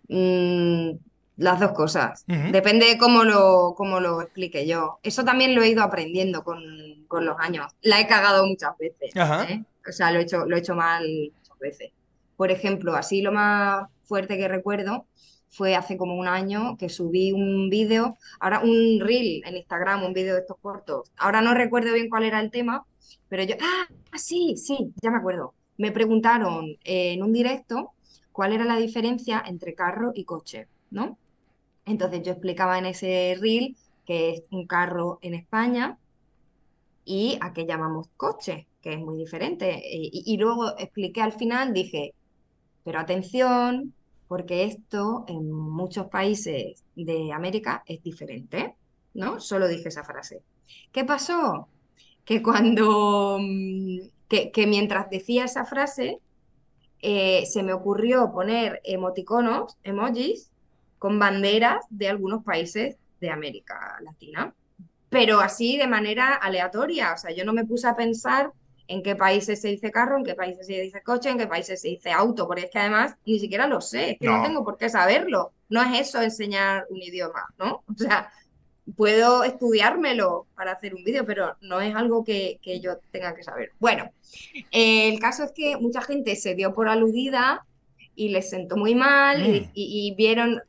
Mm, 0.08 0.92
las 1.38 1.60
dos 1.60 1.72
cosas. 1.72 2.24
Depende 2.28 2.86
de 2.86 2.98
cómo 2.98 3.24
lo, 3.24 3.74
cómo 3.76 4.00
lo 4.00 4.22
explique 4.22 4.66
yo. 4.66 5.00
Eso 5.04 5.26
también 5.26 5.56
lo 5.56 5.64
he 5.64 5.70
ido 5.70 5.82
aprendiendo 5.82 6.44
con, 6.44 6.62
con 7.08 7.26
los 7.26 7.38
años. 7.40 7.74
La 7.82 8.00
he 8.00 8.08
cagado 8.08 8.46
muchas 8.46 8.78
veces. 8.78 9.12
O 9.16 9.92
sea, 9.92 10.12
lo 10.12 10.20
he 10.20 10.24
hecho, 10.24 10.46
lo 10.46 10.56
he 10.56 10.60
hecho 10.60 10.76
mal 10.76 11.04
muchas 11.36 11.60
veces. 11.60 11.92
Por 12.38 12.52
ejemplo, 12.52 12.96
así 12.96 13.22
lo 13.22 13.32
más 13.32 13.88
fuerte 14.04 14.38
que 14.38 14.48
recuerdo 14.48 15.08
fue 15.56 15.76
hace 15.76 15.96
como 15.98 16.16
un 16.16 16.28
año 16.28 16.76
que 16.78 16.90
subí 16.90 17.32
un 17.32 17.70
vídeo, 17.70 18.18
ahora 18.40 18.60
un 18.60 19.00
reel 19.00 19.42
en 19.46 19.56
Instagram, 19.56 20.04
un 20.04 20.14
vídeo 20.14 20.34
de 20.34 20.42
estos 20.42 20.58
cortos. 20.60 21.12
Ahora 21.18 21.42
no 21.42 21.54
recuerdo 21.54 21.94
bien 21.94 22.10
cuál 22.10 22.26
era 22.26 22.42
el 22.42 22.52
tema, 22.52 22.86
pero 23.30 23.44
yo, 23.44 23.56
ah, 23.62 23.88
sí, 24.18 24.56
sí, 24.58 24.94
ya 25.02 25.12
me 25.12 25.18
acuerdo. 25.18 25.54
Me 25.78 25.92
preguntaron 25.92 26.66
eh, 26.84 27.14
en 27.14 27.24
un 27.24 27.32
directo 27.32 27.94
cuál 28.34 28.52
era 28.54 28.66
la 28.66 28.78
diferencia 28.78 29.44
entre 29.46 29.76
carro 29.76 30.12
y 30.14 30.26
coche, 30.26 30.68
¿no? 30.92 31.18
Entonces 31.86 32.22
yo 32.24 32.32
explicaba 32.34 32.78
en 32.78 32.88
ese 32.88 33.38
reel 33.40 33.78
que 34.06 34.32
es 34.32 34.44
un 34.52 34.68
carro 34.68 35.20
en 35.22 35.36
España 35.36 35.98
y 37.06 37.38
a 37.42 37.54
qué 37.54 37.66
llamamos 37.66 38.10
coche, 38.18 38.68
que 38.82 38.94
es 38.94 39.00
muy 39.00 39.18
diferente. 39.18 39.82
Y, 39.86 40.24
y 40.26 40.38
luego 40.38 40.78
expliqué 40.78 41.22
al 41.22 41.34
final, 41.34 41.74
dije, 41.74 42.14
pero 42.84 43.00
atención, 43.00 43.94
porque 44.28 44.64
esto 44.64 45.26
en 45.28 45.52
muchos 45.52 46.08
países 46.08 46.84
de 46.96 47.32
América 47.32 47.84
es 47.86 48.02
diferente, 48.02 48.76
¿no? 49.14 49.40
Solo 49.40 49.68
dije 49.68 49.90
esa 49.90 50.04
frase. 50.04 50.42
¿Qué 50.92 51.04
pasó? 51.04 51.68
Que 52.24 52.42
cuando, 52.42 53.38
mm, 53.40 54.00
que, 54.28 54.68
mientras 54.68 55.10
decía 55.10 55.46
esa 55.46 55.66
frase, 55.66 56.20
eh, 57.02 57.46
se 57.46 57.62
me 57.62 57.74
ocurrió 57.74 58.32
poner 58.32 58.82
emoticonos, 58.84 59.78
emojis, 59.84 60.52
con 60.98 61.20
banderas 61.20 61.86
de 61.90 62.08
algunos 62.10 62.44
países 62.44 62.98
de 63.22 63.30
América 63.30 63.98
Latina, 64.02 64.56
pero 65.10 65.40
así 65.40 65.78
de 65.78 65.88
manera 65.88 66.34
aleatoria. 66.34 67.14
O 67.14 67.18
sea, 67.18 67.32
yo 67.32 67.46
no 67.46 67.54
me 67.54 67.66
puse 67.66 67.88
a 67.88 67.96
pensar 67.96 68.52
en 68.88 69.02
qué 69.04 69.16
países 69.16 69.62
se 69.62 69.70
dice 69.70 69.92
carro, 69.92 70.18
en 70.18 70.24
qué 70.24 70.36
países 70.36 70.68
se 70.68 70.80
dice 70.82 71.02
coche, 71.02 71.30
en 71.30 71.38
qué 71.40 71.48
países 71.48 71.82
se 71.82 71.88
dice 71.88 72.12
auto, 72.12 72.48
porque 72.48 72.64
es 72.66 72.72
que 72.72 72.80
además 72.80 73.16
ni 73.26 73.40
siquiera 73.40 73.66
lo 73.68 73.82
sé, 73.82 74.12
es 74.12 74.20
que 74.20 74.28
no, 74.28 74.38
No. 74.38 74.44
tengo 74.44 74.64
por 74.64 74.78
qué 74.78 74.90
saberlo. 74.90 75.52
No 75.70 75.82
es 75.82 76.00
eso 76.08 76.22
enseñar 76.22 76.86
un 76.90 77.02
idioma, 77.02 77.48
¿no? 77.58 77.84
O 77.92 77.98
sea, 77.98 78.32
puedo 78.96 79.44
estudiármelo 79.44 80.46
para 80.56 80.74
hacer 80.74 80.94
un 80.94 81.04
vídeo, 81.04 81.26
pero 81.26 81.56
no 81.62 81.82
es 81.82 81.96
algo 81.96 82.24
que, 82.24 82.60
que 82.62 82.80
yo 82.80 82.98
tenga 83.12 83.34
que 83.36 83.44
saber. 83.44 83.72
Bueno, 83.80 84.12
eh, 84.72 85.10
el 85.10 85.20
caso 85.20 85.44
es 85.44 85.52
que 85.52 85.78
mucha 85.78 86.02
gente 86.02 86.36
se 86.36 86.54
dio 86.54 86.74
por 86.76 86.88
aludida 86.88 87.66
y 88.16 88.30
les 88.30 88.50
sentó 88.50 88.78
muy 88.78 88.94
mal 88.96 89.44
y, 89.46 89.62
Mm. 89.62 89.72
y- 89.74 90.08
y 90.12 90.16
vieron, 90.16 90.62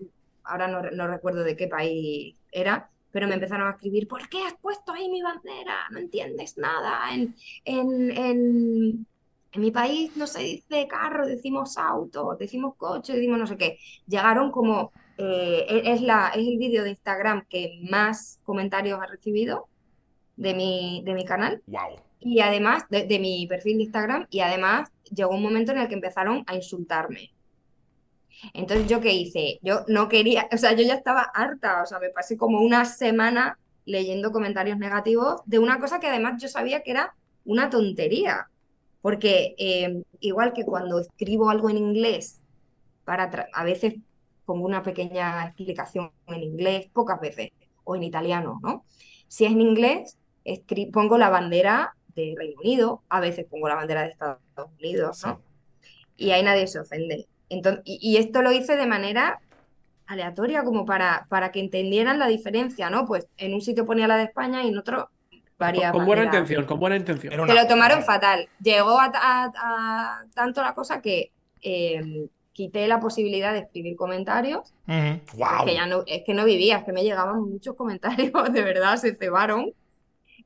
ahora 0.45 0.67
no, 0.69 0.83
no 0.91 1.07
recuerdo 1.09 1.45
de 1.45 1.57
qué 1.57 1.69
país 1.69 2.37
era, 2.51 2.89
pero 3.17 3.29
me 3.29 3.35
empezaron 3.37 3.67
a 3.67 3.71
escribir, 3.71 4.07
¿por 4.07 4.29
qué 4.29 4.43
has 4.43 4.53
puesto 4.61 4.93
ahí 4.93 5.09
mi 5.09 5.23
bandera? 5.23 5.89
No 5.91 5.99
entiendes 6.01 6.59
nada. 6.59 7.01
En, 7.15 7.35
en, 7.65 8.11
en, 8.11 9.07
en 9.53 9.61
mi 9.63 9.71
país 9.71 10.15
no 10.19 10.27
se 10.27 10.43
dice 10.43 10.87
carro, 10.87 11.27
decimos 11.27 11.79
auto, 11.79 12.37
decimos 12.39 12.75
coche, 12.77 13.15
decimos 13.15 13.39
no 13.39 13.47
sé 13.47 13.57
qué. 13.57 13.79
Llegaron 14.07 14.51
como, 14.51 14.93
eh, 15.17 15.65
es, 15.87 16.03
la, 16.03 16.29
es 16.29 16.47
el 16.47 16.59
vídeo 16.59 16.85
de 16.85 16.91
Instagram 16.91 17.47
que 17.49 17.81
más 17.89 18.39
comentarios 18.45 19.01
ha 19.01 19.07
recibido 19.07 19.67
de 20.37 20.53
mi, 20.53 21.03
de 21.07 21.15
mi 21.15 21.25
canal. 21.25 21.63
Wow. 21.69 21.99
Y 22.21 22.41
además, 22.41 22.85
de, 22.91 23.07
de 23.07 23.19
mi 23.19 23.47
perfil 23.47 23.79
de 23.79 23.85
Instagram, 23.85 24.27
y 24.29 24.41
además 24.41 24.91
llegó 25.05 25.31
un 25.31 25.43
momento 25.43 25.73
en 25.73 25.79
el 25.79 25.89
que 25.89 25.95
empezaron 25.95 26.45
a 26.47 26.55
insultarme. 26.55 27.33
Entonces, 28.55 28.89
¿yo 28.89 29.01
qué 29.01 29.13
hice? 29.13 29.59
Yo 29.63 29.81
no 29.89 30.09
quería, 30.09 30.49
o 30.53 30.57
sea, 30.57 30.73
yo 30.73 30.83
ya 30.83 30.95
estaba 30.95 31.23
harta, 31.23 31.83
o 31.83 31.87
sea, 31.87 31.99
me 31.99 32.11
pasé 32.11 32.37
como 32.37 32.61
una 32.61 32.85
semana 32.85 33.59
leyendo 33.85 34.33
comentarios 34.33 34.79
negativos 34.79 35.41
de 35.47 35.59
una 35.59 35.79
cosa 35.81 36.01
que 36.01 36.09
además 36.09 36.43
yo 36.43 36.49
sabía 36.49 36.83
que 36.83 36.91
era 36.91 37.15
una 37.45 37.71
tontería, 37.71 38.49
porque 39.01 39.55
eh, 39.59 40.03
igual 40.21 40.53
que 40.53 40.65
cuando 40.65 40.99
escribo 40.99 41.49
algo 41.49 41.71
en 41.71 41.79
inglés, 41.79 42.41
para 43.05 43.31
a 43.53 43.65
veces 43.65 43.95
pongo 44.45 44.67
una 44.67 44.83
pequeña 44.83 45.45
explicación 45.47 46.11
en 46.27 46.43
inglés, 46.43 46.89
pocas 46.93 47.21
veces, 47.21 47.51
o 47.85 47.95
en 47.97 48.03
italiano, 48.03 48.61
¿no? 48.63 48.85
Si 49.29 49.45
es 49.45 49.53
en 49.53 49.61
inglés, 49.61 50.19
pongo 50.93 51.19
la 51.19 51.31
bandera 51.31 51.95
de 52.15 52.35
Reino 52.37 52.61
Unido, 52.61 53.03
a 53.09 53.21
veces 53.21 53.47
pongo 53.47 53.69
la 53.69 53.75
bandera 53.77 54.03
de 54.03 54.11
Estados 54.11 54.41
Unidos, 54.79 55.25
¿no? 55.25 55.41
Y 56.17 56.31
ahí 56.31 56.43
nadie 56.43 56.67
se 56.67 56.81
ofende. 56.81 57.29
Entonces, 57.49 57.83
y, 57.85 58.17
esto 58.17 58.43
lo 58.43 58.53
hice 58.53 58.77
de 58.77 58.87
manera 58.87 59.41
aleatoria, 60.07 60.65
como 60.65 60.85
para, 60.85 61.27
para 61.29 61.53
que 61.53 61.61
entendieran 61.61 62.19
la 62.19 62.29
diferencia, 62.29 62.91
¿no? 62.91 63.07
Pues 63.07 63.27
en 63.39 63.55
un 63.55 63.61
sitio 63.61 63.87
ponía 63.87 64.09
la 64.09 64.17
de 64.17 64.25
España 64.25 64.63
y 64.63 64.69
en 64.69 64.79
otro 64.79 65.11
varias. 65.59 65.93
Con, 65.93 66.07
buena 66.07 66.25
intención, 66.25 66.65
con 66.65 66.79
buena 66.79 66.97
intención. 66.97 67.47
Que 67.47 67.55
lo 67.55 67.67
tomaron 67.67 68.03
fatal. 68.03 68.49
Llegó 68.61 68.99
a, 69.01 70.25
tanto 70.35 70.63
la 70.63 70.75
cosa 70.75 71.01
que 71.01 71.33
eh, 71.63 72.29
quité 72.53 72.87
la 72.89 73.01
posibilidad 73.01 73.53
de 73.53 73.61
escribir 73.61 73.97
comentarios. 73.97 74.73
wow. 74.87 75.67
ya 75.67 75.87
no, 75.87 76.05
es 76.07 76.23
que 76.25 76.35
no 76.35 76.45
vivía, 76.45 76.79
es 76.79 76.85
que 76.85 76.93
me 76.93 77.03
llegaban 77.03 77.43
muchos 77.43 77.75
comentarios, 77.77 78.33
de 78.53 78.63
verdad, 78.63 78.97
se 78.97 79.15
cebaron. 79.15 79.73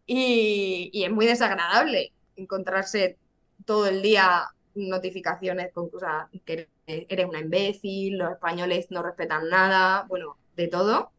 Y, 0.06 0.90
y 0.92 1.04
es 1.04 1.10
muy 1.10 1.26
desagradable 1.26 2.12
encontrarse 2.36 3.16
todo 3.64 3.86
el 3.86 4.02
día 4.02 4.48
notificaciones 4.74 5.72
con 5.72 5.88
cosas 5.88 6.26
que 6.44 6.68
eres 7.08 7.26
una 7.26 7.40
imbécil, 7.40 8.18
los 8.18 8.32
españoles 8.32 8.86
no 8.90 9.02
respetan 9.02 9.48
nada, 9.48 10.04
bueno, 10.08 10.36
de 10.56 10.68
todo. 10.68 11.10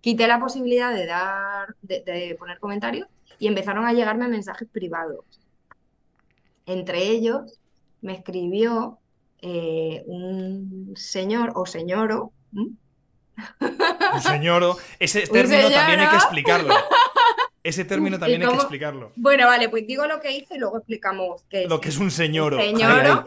Quité 0.00 0.26
la 0.26 0.40
posibilidad 0.40 0.94
de 0.94 1.06
dar, 1.06 1.74
de, 1.82 2.36
poner 2.38 2.58
comentarios 2.58 3.08
y 3.38 3.48
empezaron 3.48 3.84
a 3.84 3.92
llegarme 3.92 4.28
mensajes 4.28 4.68
privados. 4.70 5.24
Entre 6.64 7.08
ellos 7.08 7.60
me 8.02 8.14
escribió 8.14 8.98
eh, 9.42 10.02
un 10.06 10.94
señor 10.96 11.52
o 11.54 11.66
señoro. 11.66 12.32
Un 12.52 12.78
señoro. 14.20 14.76
Ese 14.98 15.26
término 15.26 15.70
también 15.70 16.00
hay 16.00 16.08
que 16.08 16.16
explicarlo. 16.16 16.74
Ese 17.62 17.84
término 17.84 18.18
también 18.20 18.42
hay 18.42 18.48
que 18.48 18.54
explicarlo. 18.54 19.12
Bueno, 19.16 19.46
vale, 19.46 19.68
pues 19.68 19.86
digo 19.86 20.06
lo 20.06 20.20
que 20.20 20.36
hice 20.36 20.54
y 20.54 20.58
luego 20.58 20.78
explicamos 20.78 21.44
qué 21.50 21.66
Lo 21.66 21.80
que 21.80 21.88
es 21.88 21.98
un 21.98 22.10
señoro. 22.10 22.56
Un 22.56 22.62
señoro, 22.62 23.24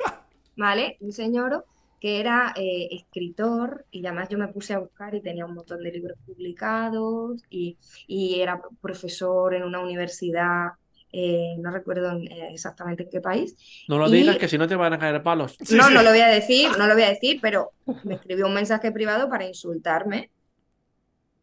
¿vale? 0.55 0.97
Un 1.01 1.11
señoro 1.11 1.65
que 1.99 2.19
era 2.19 2.53
eh, 2.55 2.87
escritor 2.91 3.85
y 3.91 4.05
además 4.05 4.29
yo 4.29 4.37
me 4.37 4.47
puse 4.47 4.73
a 4.73 4.79
buscar 4.79 5.13
y 5.15 5.21
tenía 5.21 5.45
un 5.45 5.55
montón 5.55 5.83
de 5.83 5.91
libros 5.91 6.17
publicados 6.25 7.41
y, 7.49 7.77
era 8.07 8.61
profesor 8.81 9.53
en 9.53 9.63
una 9.63 9.81
universidad, 9.81 10.69
eh, 11.11 11.55
no 11.59 11.71
recuerdo 11.71 12.17
eh, 12.17 12.49
exactamente 12.53 13.03
en 13.03 13.09
qué 13.09 13.19
país. 13.19 13.55
No 13.87 13.97
lo 13.97 14.09
digas 14.09 14.37
que 14.37 14.47
si 14.47 14.57
no 14.57 14.67
te 14.67 14.75
van 14.75 14.93
a 14.93 14.99
caer 14.99 15.21
palos. 15.21 15.57
No, 15.71 15.89
no 15.89 16.01
lo 16.01 16.09
voy 16.09 16.19
a 16.19 16.27
decir, 16.27 16.69
no 16.77 16.87
lo 16.87 16.93
voy 16.93 17.03
a 17.03 17.09
decir, 17.09 17.39
pero 17.41 17.71
me 18.05 18.15
escribió 18.15 18.47
un 18.47 18.53
mensaje 18.53 18.91
privado 18.91 19.29
para 19.29 19.45
insultarme 19.45 20.31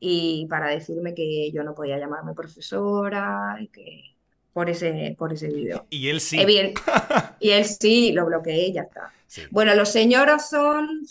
y 0.00 0.46
para 0.48 0.68
decirme 0.68 1.14
que 1.14 1.50
yo 1.52 1.62
no 1.62 1.75
podía 1.75 1.98
llamarme 1.98 2.34
profesora 2.34 3.56
y 3.60 3.68
que 3.68 4.15
por 4.56 4.70
ese, 4.70 5.14
por 5.18 5.34
ese 5.34 5.48
vídeo. 5.48 5.84
Y 5.90 6.08
él 6.08 6.18
sí. 6.18 6.38
y 7.40 7.50
él 7.50 7.64
sí, 7.66 8.12
lo 8.12 8.25
bloqueé 8.25 8.68
y 8.68 8.72
ya 8.72 8.84
está. 8.84 9.12
Bueno, 9.50 9.75
los 9.75 9.90
señoros 9.90 10.48
son, 10.48 11.02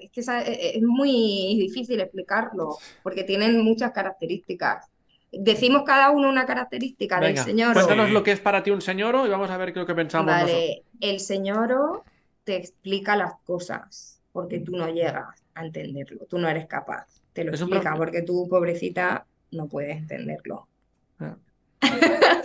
es 0.00 0.10
que 0.12 0.20
e, 0.20 0.76
es 0.76 0.82
muy 0.84 1.56
difícil 1.58 1.98
explicarlo, 1.98 2.78
porque 3.02 3.24
tienen 3.24 3.60
muchas 3.64 3.90
características. 3.90 4.86
Decimos 5.32 5.82
cada 5.84 6.10
uno 6.10 6.28
una 6.28 6.46
característica 6.46 7.18
del 7.18 7.36
señor. 7.38 7.74
Cuéntanos 7.74 8.10
lo 8.10 8.22
que 8.22 8.30
es 8.30 8.38
para 8.38 8.62
ti 8.62 8.70
un 8.70 8.80
señor 8.80 9.16
y 9.26 9.30
vamos 9.30 9.50
a 9.50 9.56
ver 9.56 9.72
qué 9.72 9.80
lo 9.80 9.86
que 9.86 9.96
pensamos 9.96 10.26
vale, 10.26 10.84
el 11.00 11.18
señor 11.18 12.04
te 12.44 12.54
explica 12.54 13.16
las 13.16 13.32
cosas, 13.44 14.20
porque 14.30 14.60
tú 14.60 14.76
no 14.76 14.86
llegas 14.88 15.42
a 15.54 15.64
entenderlo, 15.64 16.24
tú 16.30 16.38
no 16.38 16.48
eres 16.48 16.66
capaz 16.66 17.08
te 17.32 17.44
lo 17.44 17.50
explica, 17.50 17.94
porque 17.96 18.22
tú, 18.22 18.46
pobrecita, 18.48 19.26
no 19.50 19.66
puedes 19.66 19.96
entenderlo. 19.96 20.68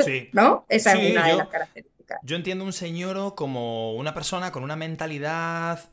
Sí. 0.03 0.29
¿No? 0.34 0.65
Esa 0.70 0.94
es 0.94 1.12
una 1.12 1.27
de 1.27 1.36
las 1.36 1.48
características. 1.48 2.20
Yo 2.24 2.36
entiendo 2.36 2.63
un 2.63 2.74
señor 2.74 3.36
como 3.36 3.94
una 3.94 4.13
persona 4.13 4.51
con 4.51 4.63
una 4.63 4.75
mentalidad 4.75 5.89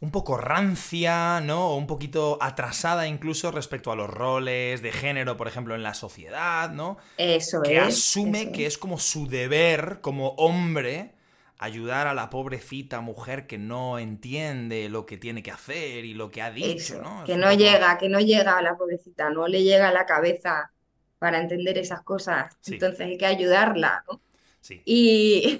un 0.00 0.10
poco 0.10 0.36
rancia, 0.36 1.40
¿no? 1.40 1.70
O 1.70 1.76
un 1.76 1.86
poquito 1.86 2.38
atrasada 2.40 3.06
incluso 3.06 3.50
respecto 3.50 3.90
a 3.90 3.96
los 3.96 4.10
roles 4.10 4.82
de 4.82 4.92
género, 4.92 5.36
por 5.36 5.48
ejemplo, 5.48 5.74
en 5.74 5.82
la 5.82 5.94
sociedad, 5.94 6.70
¿no? 6.70 6.98
Eso 7.16 7.62
que 7.62 7.78
es. 7.78 7.82
asume 7.82 8.52
que 8.52 8.66
es 8.66 8.76
como 8.78 8.98
su 8.98 9.26
deber 9.26 10.00
como 10.00 10.30
hombre 10.30 11.14
ayudar 11.58 12.06
a 12.06 12.14
la 12.14 12.28
pobrecita 12.28 13.00
mujer 13.00 13.46
que 13.46 13.56
no 13.56 13.98
entiende 13.98 14.88
lo 14.88 15.06
que 15.06 15.16
tiene 15.16 15.42
que 15.42 15.50
hacer 15.50 16.04
y 16.04 16.12
lo 16.12 16.30
que 16.30 16.42
ha 16.42 16.50
dicho, 16.50 17.00
¿no? 17.00 17.24
Que 17.24 17.36
no 17.36 17.52
llega, 17.52 17.96
que 17.96 18.08
no 18.08 18.20
llega 18.20 18.58
a 18.58 18.62
la 18.62 18.76
pobrecita, 18.76 19.30
no 19.30 19.48
le 19.48 19.62
llega 19.62 19.88
a 19.88 19.92
la 19.92 20.04
cabeza 20.04 20.72
para 21.24 21.40
entender 21.40 21.78
esas 21.78 22.02
cosas. 22.02 22.54
Entonces 22.66 23.00
hay 23.00 23.16
que 23.16 23.24
ayudarla, 23.24 24.04
¿no? 24.06 24.20
Sí. 24.60 24.82
Y, 24.84 25.58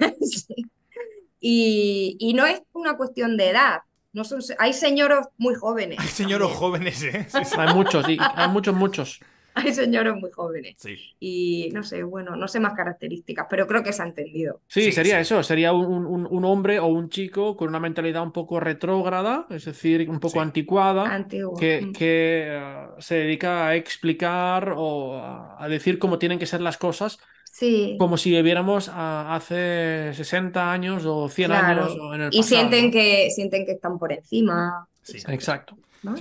y, 2.18 2.34
no 2.34 2.46
es 2.46 2.62
una 2.72 2.96
cuestión 2.98 3.36
de 3.38 3.50
edad. 3.50 3.80
No 4.14 4.24
son, 4.24 4.40
hay 4.58 4.72
señoros 4.74 5.26
muy 5.36 5.54
jóvenes. 5.54 5.98
Hay 6.00 6.08
señoros 6.08 6.52
jóvenes, 6.52 7.02
¿eh? 7.02 7.26
Hay 7.58 7.74
muchos, 7.74 8.04
sí. 8.06 8.18
Hay 8.20 8.48
muchos, 8.48 8.74
muchos. 8.74 9.20
Hay 9.54 9.72
señores 9.72 10.14
muy 10.16 10.30
jóvenes. 10.30 10.76
Y 11.20 11.70
no 11.72 11.82
sé, 11.82 12.02
bueno, 12.02 12.36
no 12.36 12.48
sé 12.48 12.60
más 12.60 12.74
características, 12.74 13.46
pero 13.48 13.66
creo 13.66 13.82
que 13.82 13.92
se 13.92 14.02
ha 14.02 14.06
entendido. 14.06 14.60
Sí, 14.66 14.92
sería 14.92 15.20
eso, 15.20 15.42
sería 15.42 15.72
un, 15.72 16.44
hombre 16.44 16.78
o 16.78 16.86
un 16.86 17.08
chico 17.08 17.56
con 17.56 17.68
una 17.68 17.80
mentalidad 17.80 18.22
un 18.22 18.32
poco 18.32 18.60
retrógrada, 18.60 19.46
es 19.50 19.64
decir, 19.64 20.08
un 20.10 20.20
poco 20.20 20.40
anticuada, 20.40 21.26
que, 21.58 21.80
mm. 21.80 21.92
que 21.92 22.44
eh, 22.48 22.86
se 22.98 23.14
dedica 23.16 23.68
a 23.68 23.76
explicar 23.76 24.74
o 24.76 25.16
a, 25.16 25.66
decir 25.68 25.98
cómo 25.98 26.18
tienen 26.18 26.38
que 26.38 26.46
ser 26.46 26.60
las 26.60 26.76
cosas. 26.76 27.18
Sí. 27.50 27.96
Como 28.00 28.16
si 28.16 28.30
viviéramos 28.32 28.90
hace 28.92 30.10
60 30.12 30.72
años 30.72 31.04
o 31.06 31.28
100 31.28 31.52
años 31.52 31.92
en 31.92 32.20
el 32.20 32.28
pasado, 32.28 32.28
Y 32.32 32.42
sienten, 32.42 32.90
que, 32.90 33.30
sienten 33.30 33.64
que 33.64 33.72
están 33.72 33.96
por 33.98 34.12
encima. 34.12 34.88
Exacto. 35.28 35.76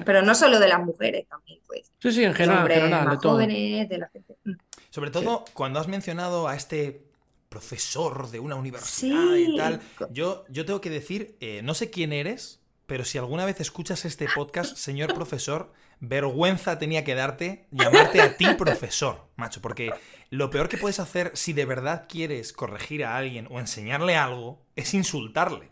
Pero 0.06 0.22
no 0.22 0.36
solo 0.36 0.60
de 0.60 0.68
las 0.68 0.84
mujeres 0.84 1.28
también, 1.28 1.60
pues. 1.68 1.92
Sí, 2.00 2.12
sí, 2.12 2.24
en 2.24 2.34
general, 2.34 3.10
de 3.10 3.18
jóvenes, 3.18 3.90
de 3.90 3.98
la 3.98 4.10
gente. 4.10 4.36
Mm. 4.44 4.54
Sobre 4.90 5.12
todo 5.12 5.46
cuando 5.54 5.80
has 5.80 5.88
mencionado 5.88 6.48
a 6.48 6.56
este 6.56 7.04
profesor 7.50 8.30
de 8.32 8.40
una 8.40 8.56
universidad 8.56 9.36
y 9.36 9.56
tal, 9.58 9.82
yo, 10.12 10.46
yo 10.50 10.66
tengo 10.66 10.82
que 10.82 10.90
decir, 10.90 11.36
eh, 11.40 11.62
no 11.64 11.74
sé 11.74 11.90
quién 11.90 12.14
eres, 12.14 12.62
pero 12.86 13.06
si 13.06 13.18
alguna 13.18 13.46
vez 13.46 13.60
escuchas 13.60 14.06
este 14.06 14.28
podcast, 14.34 14.76
señor 14.76 15.14
profesor, 15.16 15.72
vergüenza 16.00 16.80
tenía 16.80 17.04
que 17.04 17.16
darte 17.16 17.68
llamarte 17.72 18.22
a 18.22 18.36
ti 18.38 18.46
profesor, 18.58 19.30
macho, 19.36 19.62
porque 19.62 19.94
lo 20.30 20.50
peor 20.50 20.68
que 20.68 20.78
puedes 20.78 21.00
hacer 21.00 21.32
si 21.36 21.54
de 21.54 21.66
verdad 21.66 22.06
quieres 22.10 22.54
corregir 22.54 23.06
a 23.06 23.16
alguien 23.16 23.48
o 23.50 23.60
enseñarle 23.60 24.16
algo 24.16 24.66
es 24.76 24.94
insultarle. 24.94 25.72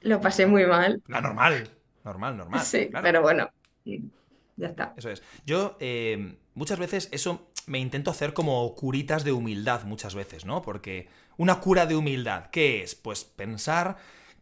Lo 0.00 0.20
pasé 0.20 0.46
muy 0.46 0.66
mal. 0.66 1.02
La 1.06 1.20
normal. 1.20 1.70
Normal, 2.08 2.38
normal. 2.38 2.64
Sí, 2.64 2.88
pero 3.02 3.20
bueno, 3.20 3.50
ya 3.84 4.68
está. 4.68 4.94
Eso 4.96 5.10
es. 5.10 5.22
Yo 5.44 5.76
eh, 5.78 6.38
muchas 6.54 6.78
veces 6.78 7.10
eso 7.12 7.50
me 7.66 7.78
intento 7.78 8.10
hacer 8.10 8.32
como 8.32 8.74
curitas 8.74 9.24
de 9.24 9.32
humildad 9.32 9.84
muchas 9.84 10.14
veces, 10.14 10.46
¿no? 10.46 10.62
Porque 10.62 11.08
una 11.36 11.60
cura 11.60 11.84
de 11.84 11.96
humildad, 11.96 12.46
¿qué 12.50 12.82
es? 12.82 12.94
Pues 12.94 13.24
pensar 13.24 13.98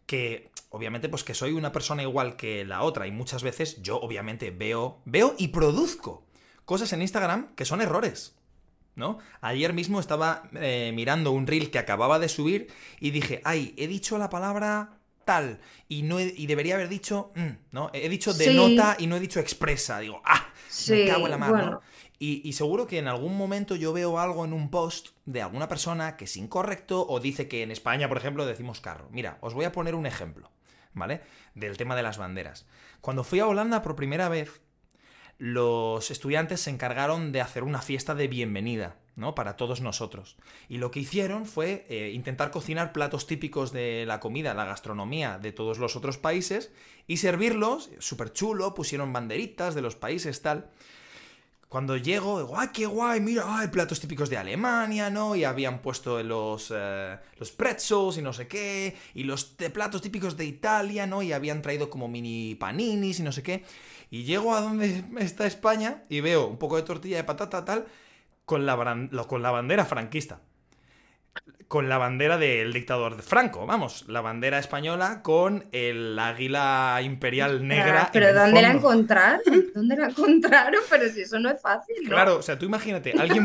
que 0.06 0.52
obviamente 0.70 1.08
pues 1.08 1.24
que 1.24 1.34
soy 1.34 1.54
una 1.54 1.72
persona 1.72 2.02
igual 2.02 2.36
que 2.36 2.64
la 2.64 2.82
otra 2.82 3.08
y 3.08 3.10
muchas 3.10 3.42
veces 3.42 3.82
yo 3.82 3.98
obviamente 3.98 4.52
veo 4.52 5.00
veo 5.04 5.34
y 5.36 5.48
produzco 5.48 6.24
cosas 6.64 6.92
en 6.92 7.02
Instagram 7.02 7.52
que 7.56 7.64
son 7.64 7.80
errores. 7.80 8.36
¿No? 8.94 9.18
Ayer 9.42 9.74
mismo 9.74 10.00
estaba 10.00 10.48
eh, 10.54 10.92
mirando 10.94 11.32
un 11.32 11.46
reel 11.46 11.70
que 11.70 11.78
acababa 11.78 12.18
de 12.18 12.30
subir 12.30 12.68
y 12.98 13.10
dije, 13.10 13.42
ay, 13.44 13.74
he 13.76 13.88
dicho 13.88 14.16
la 14.16 14.30
palabra 14.30 14.95
tal 15.26 15.58
y 15.88 16.04
no 16.04 16.18
y 16.20 16.46
debería 16.46 16.76
haber 16.76 16.88
dicho, 16.88 17.32
mm", 17.34 17.72
¿no? 17.72 17.90
He 17.92 18.08
dicho 18.08 18.32
de 18.32 18.54
nota 18.54 18.96
y 18.98 19.06
no 19.06 19.16
he 19.16 19.20
dicho 19.20 19.40
expresa. 19.40 19.98
Digo, 19.98 20.22
ah, 20.24 20.48
me 20.88 21.06
cago 21.06 21.26
en 21.26 21.30
la 21.30 21.36
mano. 21.36 21.80
Y, 22.18 22.50
seguro 22.54 22.86
que 22.86 22.98
en 22.98 23.08
algún 23.08 23.36
momento 23.36 23.76
yo 23.76 23.92
veo 23.92 24.18
algo 24.18 24.46
en 24.46 24.54
un 24.54 24.70
post 24.70 25.08
de 25.26 25.42
alguna 25.42 25.68
persona 25.68 26.16
que 26.16 26.24
es 26.24 26.36
incorrecto 26.38 27.06
o 27.06 27.20
dice 27.20 27.46
que 27.46 27.62
en 27.62 27.70
España, 27.70 28.08
por 28.08 28.16
ejemplo, 28.16 28.46
decimos 28.46 28.80
carro. 28.80 29.08
Mira, 29.10 29.36
os 29.42 29.52
voy 29.52 29.66
a 29.66 29.72
poner 29.72 29.94
un 29.94 30.06
ejemplo, 30.06 30.50
¿vale? 30.94 31.20
Del 31.54 31.76
tema 31.76 31.94
de 31.94 32.02
las 32.02 32.16
banderas. 32.16 32.64
Cuando 33.02 33.22
fui 33.22 33.40
a 33.40 33.46
Holanda 33.46 33.82
por 33.82 33.96
primera 33.96 34.30
vez, 34.30 34.62
los 35.36 36.10
estudiantes 36.10 36.62
se 36.62 36.70
encargaron 36.70 37.32
de 37.32 37.42
hacer 37.42 37.64
una 37.64 37.82
fiesta 37.82 38.14
de 38.14 38.28
bienvenida, 38.28 38.96
¿no? 39.16 39.34
Para 39.34 39.56
todos 39.56 39.80
nosotros. 39.80 40.36
Y 40.68 40.78
lo 40.78 40.90
que 40.90 41.00
hicieron 41.00 41.46
fue 41.46 41.86
eh, 41.88 42.12
intentar 42.14 42.50
cocinar 42.50 42.92
platos 42.92 43.26
típicos 43.26 43.72
de 43.72 44.04
la 44.06 44.20
comida, 44.20 44.54
la 44.54 44.66
gastronomía 44.66 45.38
de 45.38 45.52
todos 45.52 45.78
los 45.78 45.96
otros 45.96 46.18
países 46.18 46.70
y 47.06 47.16
servirlos, 47.16 47.90
súper 47.98 48.32
chulo, 48.32 48.74
pusieron 48.74 49.12
banderitas 49.12 49.74
de 49.74 49.82
los 49.82 49.96
países, 49.96 50.42
tal. 50.42 50.70
Cuando 51.68 51.96
llego, 51.96 52.38
digo, 52.38 52.58
¡ay, 52.58 52.68
qué 52.72 52.86
guay! 52.86 53.20
Mira, 53.20 53.58
hay 53.58 53.68
platos 53.68 53.98
típicos 53.98 54.30
de 54.30 54.36
Alemania, 54.36 55.10
¿no? 55.10 55.34
Y 55.34 55.42
habían 55.42 55.82
puesto 55.82 56.22
los, 56.22 56.72
eh, 56.74 57.18
los 57.38 57.50
pretzels 57.50 58.18
y 58.18 58.22
no 58.22 58.32
sé 58.32 58.46
qué, 58.46 58.96
y 59.14 59.24
los 59.24 59.44
platos 59.44 60.00
típicos 60.00 60.36
de 60.36 60.44
Italia, 60.44 61.06
¿no? 61.08 61.22
Y 61.22 61.32
habían 61.32 61.62
traído 61.62 61.90
como 61.90 62.06
mini 62.06 62.54
paninis 62.54 63.18
y 63.18 63.24
no 63.24 63.32
sé 63.32 63.42
qué. 63.42 63.64
Y 64.10 64.22
llego 64.24 64.54
a 64.54 64.60
donde 64.60 65.04
está 65.18 65.46
España 65.46 66.04
y 66.08 66.20
veo 66.20 66.46
un 66.46 66.58
poco 66.58 66.76
de 66.76 66.82
tortilla 66.82 67.16
de 67.16 67.24
patata, 67.24 67.64
tal, 67.64 67.86
con 68.46 68.64
la, 68.64 68.76
con 69.26 69.42
la 69.42 69.50
bandera 69.50 69.84
franquista 69.84 70.40
con 71.68 71.88
la 71.88 71.98
bandera 71.98 72.38
del 72.38 72.72
dictador 72.72 73.16
de 73.16 73.22
Franco, 73.22 73.66
vamos, 73.66 74.04
la 74.06 74.20
bandera 74.20 74.58
española 74.58 75.20
con 75.22 75.66
el 75.72 76.16
águila 76.18 77.00
imperial 77.02 77.66
negra. 77.66 78.08
pero 78.12 78.32
¿dónde 78.32 78.62
la 78.62 78.70
encontraron? 78.70 79.40
¿Dónde 79.74 79.96
la 79.96 80.06
encontraron? 80.10 80.80
Pero 80.88 81.08
si 81.10 81.22
eso 81.22 81.40
no 81.40 81.50
es 81.50 81.60
fácil. 81.60 81.96
¿no? 82.04 82.10
Claro, 82.10 82.36
o 82.38 82.42
sea, 82.42 82.56
tú 82.58 82.66
imagínate, 82.66 83.14
alguien, 83.18 83.44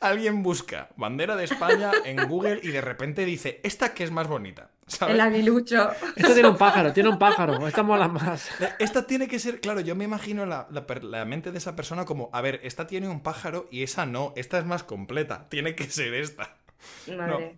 alguien 0.00 0.42
busca 0.42 0.88
bandera 0.96 1.36
de 1.36 1.44
España 1.44 1.92
en 2.04 2.28
Google 2.28 2.60
y 2.62 2.68
de 2.68 2.80
repente 2.80 3.24
dice, 3.24 3.60
¿esta 3.62 3.94
que 3.94 4.04
es 4.04 4.10
más 4.10 4.28
bonita? 4.28 4.70
El 5.08 5.20
aguilucho. 5.20 5.90
Esta 6.16 6.34
tiene 6.34 6.48
un 6.48 6.56
pájaro, 6.56 6.92
tiene 6.92 7.08
un 7.08 7.18
pájaro. 7.18 7.66
Esta 7.66 7.82
mola 7.82 8.08
más. 8.08 8.50
Esta 8.78 9.06
tiene 9.06 9.28
que 9.28 9.38
ser, 9.38 9.60
claro, 9.60 9.80
yo 9.80 9.94
me 9.94 10.04
imagino 10.04 10.46
la, 10.46 10.68
la, 10.70 11.24
mente 11.24 11.52
de 11.52 11.58
esa 11.58 11.76
persona 11.76 12.04
como, 12.04 12.30
a 12.32 12.40
ver, 12.40 12.60
esta 12.64 12.86
tiene 12.86 13.08
un 13.08 13.22
pájaro 13.22 13.68
y 13.70 13.82
esa 13.82 14.06
no, 14.06 14.32
esta 14.36 14.58
es 14.58 14.64
más 14.64 14.82
completa, 14.82 15.48
tiene 15.48 15.74
que 15.74 15.84
ser 15.84 16.14
esta. 16.14 16.56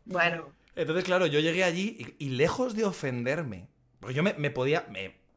bueno. 0.05 0.53
Entonces, 0.75 1.05
claro, 1.05 1.27
yo 1.27 1.41
llegué 1.41 1.65
allí 1.65 2.17
y, 2.19 2.31
lejos 2.31 2.75
de 2.75 2.85
ofenderme, 2.85 3.69
porque 4.01 4.15
yo 4.15 4.23
me, 4.23 4.51
podía... 4.51 4.87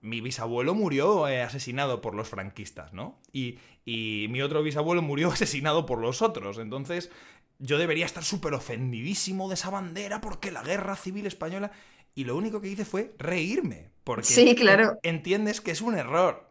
mi 0.01 0.21
bisabuelo 0.21 0.73
murió 0.73 1.27
eh, 1.27 1.41
asesinado 1.41 1.99
por 2.01 2.15
los 2.15 2.29
franquistas, 2.29 2.93
¿no? 2.93 3.19
Y, 3.33 3.59
y 3.85 4.27
mi 4.29 4.41
otro 4.41 4.63
bisabuelo 4.63 5.01
murió 5.01 5.29
asesinado 5.31 5.85
por 5.85 5.99
los 5.99 6.21
otros. 6.21 6.57
Entonces, 6.57 7.11
yo 7.59 7.77
debería 7.77 8.05
estar 8.05 8.23
súper 8.23 8.53
ofendidísimo 8.53 9.47
de 9.47 9.53
esa 9.53 9.69
bandera 9.69 10.19
porque 10.19 10.51
la 10.51 10.63
guerra 10.63 10.95
civil 10.95 11.25
española... 11.25 11.71
Y 12.17 12.23
lo 12.23 12.37
único 12.37 12.61
que 12.61 12.69
hice 12.69 12.85
fue 12.85 13.13
reírme. 13.19 13.91
Porque 14.05 14.23
sí, 14.23 14.55
claro. 14.55 14.97
entiendes 15.03 15.59
que 15.59 15.71
es 15.71 15.81
un 15.81 15.97
error. 15.97 16.49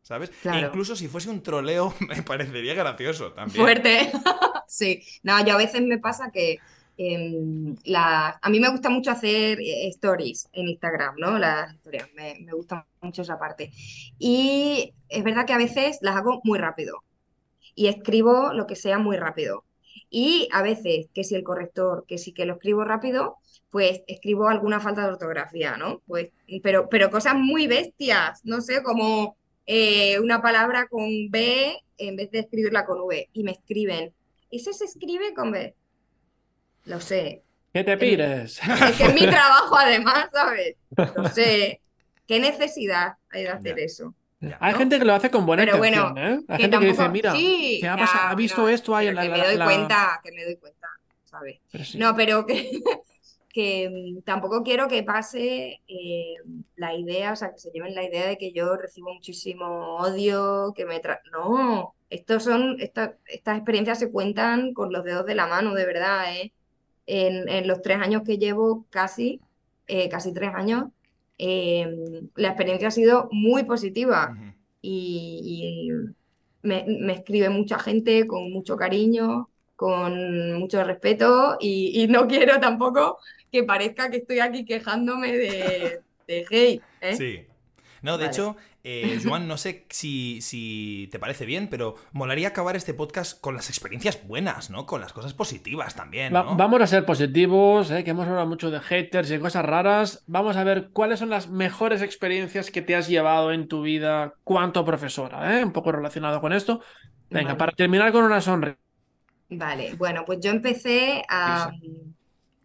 ¿Sabes? 0.00 0.30
E 0.44 0.58
incluso 0.58 0.96
si 0.96 1.08
fuese 1.08 1.30
un 1.30 1.42
troleo, 1.42 1.94
me 2.00 2.22
parecería 2.22 2.74
gracioso 2.74 3.32
también. 3.32 3.62
Fuerte. 3.62 4.12
sí. 4.66 5.02
No, 5.22 5.44
yo 5.44 5.54
a 5.54 5.58
veces 5.58 5.82
me 5.82 5.98
pasa 5.98 6.30
que 6.30 6.58
em, 6.96 7.76
la... 7.84 8.38
a 8.40 8.50
mí 8.50 8.60
me 8.60 8.70
gusta 8.70 8.90
mucho 8.90 9.10
hacer 9.10 9.60
eh, 9.60 9.88
stories 9.88 10.48
en 10.52 10.68
Instagram, 10.68 11.16
¿no? 11.18 11.38
Las 11.38 11.74
historias, 11.74 12.08
me, 12.14 12.46
gusta 12.52 12.86
mucho 13.00 13.22
esa 13.22 13.38
parte. 13.38 13.70
Y 14.18 14.94
es 15.08 15.24
verdad 15.24 15.46
que 15.46 15.52
a 15.52 15.58
veces 15.58 15.98
las 16.02 16.16
hago 16.16 16.40
muy 16.44 16.58
rápido 16.58 17.02
y 17.74 17.88
escribo 17.88 18.52
lo 18.52 18.66
que 18.66 18.76
sea 18.76 18.98
muy 18.98 19.16
rápido. 19.16 19.64
Y 20.10 20.48
a 20.52 20.62
veces, 20.62 21.08
que 21.12 21.24
si 21.24 21.34
el 21.34 21.44
corrector, 21.44 22.04
que 22.06 22.18
si 22.18 22.32
que 22.32 22.46
lo 22.46 22.54
escribo 22.54 22.84
rápido, 22.84 23.38
pues 23.70 24.02
escribo 24.06 24.48
alguna 24.48 24.78
falta 24.80 25.02
de 25.02 25.08
ortografía, 25.08 25.76
¿no? 25.76 26.00
Pues, 26.06 26.30
pero, 26.62 26.88
pero 26.88 27.10
cosas 27.10 27.34
muy 27.36 27.66
bestias, 27.66 28.40
no 28.44 28.60
sé, 28.60 28.82
como 28.84 29.36
eh, 29.66 30.20
una 30.20 30.40
palabra 30.42 30.86
con 30.88 31.30
B 31.30 31.76
en 31.98 32.16
vez 32.16 32.30
de 32.30 32.40
escribirla 32.40 32.86
con 32.86 33.00
V. 33.00 33.28
Y 33.32 33.42
me 33.42 33.52
escriben, 33.52 34.14
¿eso 34.50 34.72
se 34.72 34.84
escribe 34.84 35.34
con 35.34 35.50
B? 35.50 35.74
Lo 36.84 37.00
sé. 37.00 37.42
¿Qué 37.72 37.82
te 37.82 37.96
pides? 37.96 38.60
Es 38.88 38.96
que 38.96 39.04
es 39.04 39.14
mi 39.14 39.26
trabajo 39.26 39.76
además, 39.76 40.28
¿sabes? 40.32 40.76
Lo 41.16 41.28
sé. 41.28 41.80
¿Qué 42.26 42.38
necesidad 42.38 43.14
hay 43.30 43.42
de 43.42 43.48
hacer 43.48 43.78
eso? 43.78 44.14
Hay 44.60 44.74
gente 44.74 44.98
que 44.98 45.04
lo 45.04 45.14
hace 45.14 45.30
con 45.30 45.46
buena 45.46 45.64
intención, 45.64 46.18
¿eh? 46.18 46.40
Hay 46.48 46.62
gente 46.62 46.78
que 46.78 46.86
dice, 46.86 47.08
mira, 47.08 47.32
¿qué 47.32 47.88
ha, 47.88 47.96
pasado? 47.96 48.28
ha 48.28 48.34
visto 48.34 48.68
esto 48.68 48.94
ahí 48.94 49.08
en 49.08 49.14
la... 49.14 49.22
Que 49.22 49.28
me 49.30 49.38
doy 49.38 49.58
cuenta, 49.58 50.20
que 50.22 50.32
me 50.32 50.44
doy 50.44 50.56
cuenta, 50.56 50.88
¿sabes? 51.24 51.60
No, 51.96 52.14
pero 52.14 52.44
que, 52.44 52.70
que 53.48 53.90
mm, 53.90 54.22
tampoco 54.22 54.62
quiero 54.62 54.88
que 54.88 55.02
pase 55.02 55.80
eh, 55.88 56.34
la 56.76 56.94
idea, 56.94 57.32
o 57.32 57.36
sea, 57.36 57.52
que 57.52 57.58
se 57.58 57.70
lleven 57.70 57.94
la 57.94 58.04
idea 58.04 58.26
de 58.26 58.36
que 58.36 58.52
yo 58.52 58.76
recibo 58.76 59.14
muchísimo 59.14 59.96
odio, 59.96 60.72
que 60.76 60.84
me... 60.84 61.00
Tra 61.00 61.20
no, 61.32 61.94
estos 62.10 62.44
son, 62.44 62.76
estas 62.80 63.12
experiencias 63.26 63.98
se 63.98 64.10
cuentan 64.10 64.74
con 64.74 64.92
los 64.92 65.04
dedos 65.04 65.26
de 65.26 65.34
la 65.34 65.46
mano, 65.46 65.74
de 65.74 65.86
verdad, 65.86 66.36
¿eh? 66.36 66.52
En, 67.06 67.48
en 67.48 67.68
los 67.68 67.82
tres 67.82 67.98
años 67.98 68.22
que 68.24 68.38
llevo, 68.38 68.86
casi, 68.90 69.40
eh, 69.86 70.08
casi 70.08 70.32
tres 70.32 70.54
años, 70.54 70.86
Em, 71.36 72.28
la 72.36 72.48
experiencia 72.48 72.88
ha 72.88 72.92
sido 72.92 73.28
muy 73.32 73.64
positiva 73.64 74.36
y, 74.80 75.90
me, 76.62 77.12
escribe 77.12 77.48
mucha 77.50 77.78
gente 77.78 78.26
con 78.26 78.52
mucho 78.52 78.76
cariño, 78.76 79.48
con 79.76 80.54
mucho 80.54 80.82
respeto 80.84 81.56
y, 81.60 82.06
no 82.08 82.26
quiero 82.28 82.60
tampoco 82.60 83.18
que 83.50 83.64
parezca 83.64 84.10
que 84.10 84.18
estoy 84.18 84.38
aquí 84.40 84.64
quejándome 84.64 85.36
de, 85.36 86.00
de 86.26 86.46
hate. 86.48 86.82
¿eh? 87.00 87.16
Sí. 87.16 87.46
No, 88.04 88.18
de 88.18 88.26
hecho, 88.26 88.56
eh, 88.84 89.18
Joan, 89.24 89.48
no 89.48 89.56
sé 89.56 89.86
si, 89.88 90.42
si, 90.42 91.08
te 91.10 91.18
parece 91.18 91.46
bien, 91.46 91.68
pero 91.68 91.94
molaría 92.12 92.48
acabar 92.48 92.76
este 92.76 92.92
podcast 92.92 93.40
con 93.40 93.56
las 93.56 93.70
experiencias 93.70 94.26
buenas, 94.28 94.68
¿no? 94.68 94.84
Con 94.84 95.00
las 95.00 95.14
cosas 95.14 95.32
positivas 95.32 95.96
también. 95.96 96.30
¿no? 96.30 96.54
vamos 96.54 96.82
a 96.82 96.86
ser 96.86 97.06
positivos, 97.06 97.90
¿eh? 97.90 98.04
que 98.04 98.10
hemos 98.10 98.28
hablado 98.28 98.46
mucho 98.46 98.70
de 98.70 98.80
haters 98.80 99.30
y 99.30 99.38
cosas 99.38 99.64
raras. 99.64 100.22
Vamos 100.26 100.58
a 100.58 100.64
ver 100.64 100.90
cuáles 100.92 101.18
son 101.18 101.30
las 101.30 101.48
mejores 101.48 102.02
experiencias 102.02 102.70
que 102.70 102.82
te 102.82 102.94
has 102.94 103.08
llevado 103.08 103.52
en 103.52 103.68
tu 103.68 103.80
vida 103.80 104.34
cuanto 104.44 104.84
profesora, 104.84 105.58
¿eh? 105.58 105.64
un 105.64 105.72
poco 105.72 105.90
relacionado 105.90 106.42
con 106.42 106.52
esto. 106.52 106.82
Venga, 107.30 107.56
para 107.56 107.72
terminar 107.72 108.12
con 108.12 108.22
una 108.22 108.42
sonrisa. 108.42 108.76
Vale, 109.48 109.94
bueno, 109.94 110.24
pues 110.26 110.40
yo 110.40 110.50
empecé 110.50 111.24
a... 111.30 111.72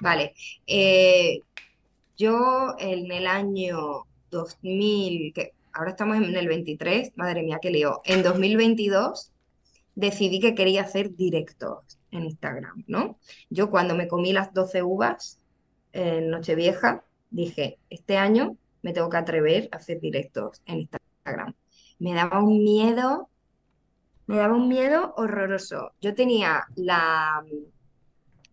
Vale, 0.02 0.34
eh, 0.68 1.40
yo 2.18 2.76
en 2.78 3.10
el 3.10 3.26
año 3.26 4.04
2000, 4.30 5.34
que 5.34 5.54
ahora 5.74 5.92
estamos 5.92 6.18
en 6.18 6.36
el 6.36 6.48
23, 6.48 7.14
madre 7.16 7.44
mía, 7.44 7.60
qué 7.62 7.72
lío. 7.72 8.02
En 8.06 8.24
2022 8.24 9.32
decidí 9.96 10.40
que 10.40 10.56
quería 10.56 10.84
hacer 10.84 11.16
directos 11.16 12.00
en 12.12 12.24
Instagram, 12.24 12.84
¿no? 12.88 13.18
Yo 13.50 13.70
cuando 13.70 13.96
me 13.96 14.08
comí 14.08 14.34
las 14.34 14.54
12 14.54 14.84
uvas 14.84 15.40
en 15.94 16.30
Nochevieja, 16.30 17.04
dije, 17.30 17.78
este 17.90 18.18
año 18.18 18.56
me 18.82 18.94
tengo 18.94 19.10
que 19.10 19.18
atrever 19.18 19.70
a 19.72 19.78
hacer 19.78 20.00
directos 20.00 20.62
en 20.66 20.80
Instagram. 20.80 21.54
Me 22.00 22.14
daba 22.14 22.42
un 22.42 22.64
miedo, 22.64 23.30
me 24.26 24.38
daba 24.38 24.56
un 24.56 24.70
miedo 24.70 25.14
horroroso. 25.18 25.92
Yo 26.02 26.16
tenía 26.16 26.66
la, 26.76 27.44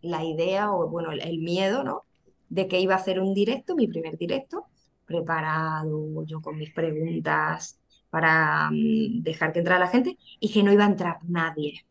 la 0.03 0.25
idea, 0.25 0.73
o 0.73 0.89
bueno, 0.89 1.13
el 1.13 1.39
miedo, 1.39 1.85
¿no? 1.85 2.05
De 2.49 2.67
que 2.67 2.81
iba 2.81 2.95
a 2.95 2.99
hacer 2.99 3.21
un 3.21 3.35
directo, 3.35 3.77
mi 3.77 3.87
primer 3.87 4.17
directo, 4.17 4.67
preparado, 5.07 6.25
yo 6.27 6.43
con 6.43 6.59
mis 6.59 6.73
preguntas 6.73 7.79
para 8.11 8.71
mm, 8.71 9.23
dejar 9.23 9.53
que 9.53 9.61
entrara 9.61 9.81
la 9.81 9.91
gente 9.91 10.19
y 10.41 10.53
que 10.53 10.63
no 10.63 10.73
iba 10.73 10.85
a 10.85 10.89
entrar 10.89 11.19
nadie. 11.25 11.85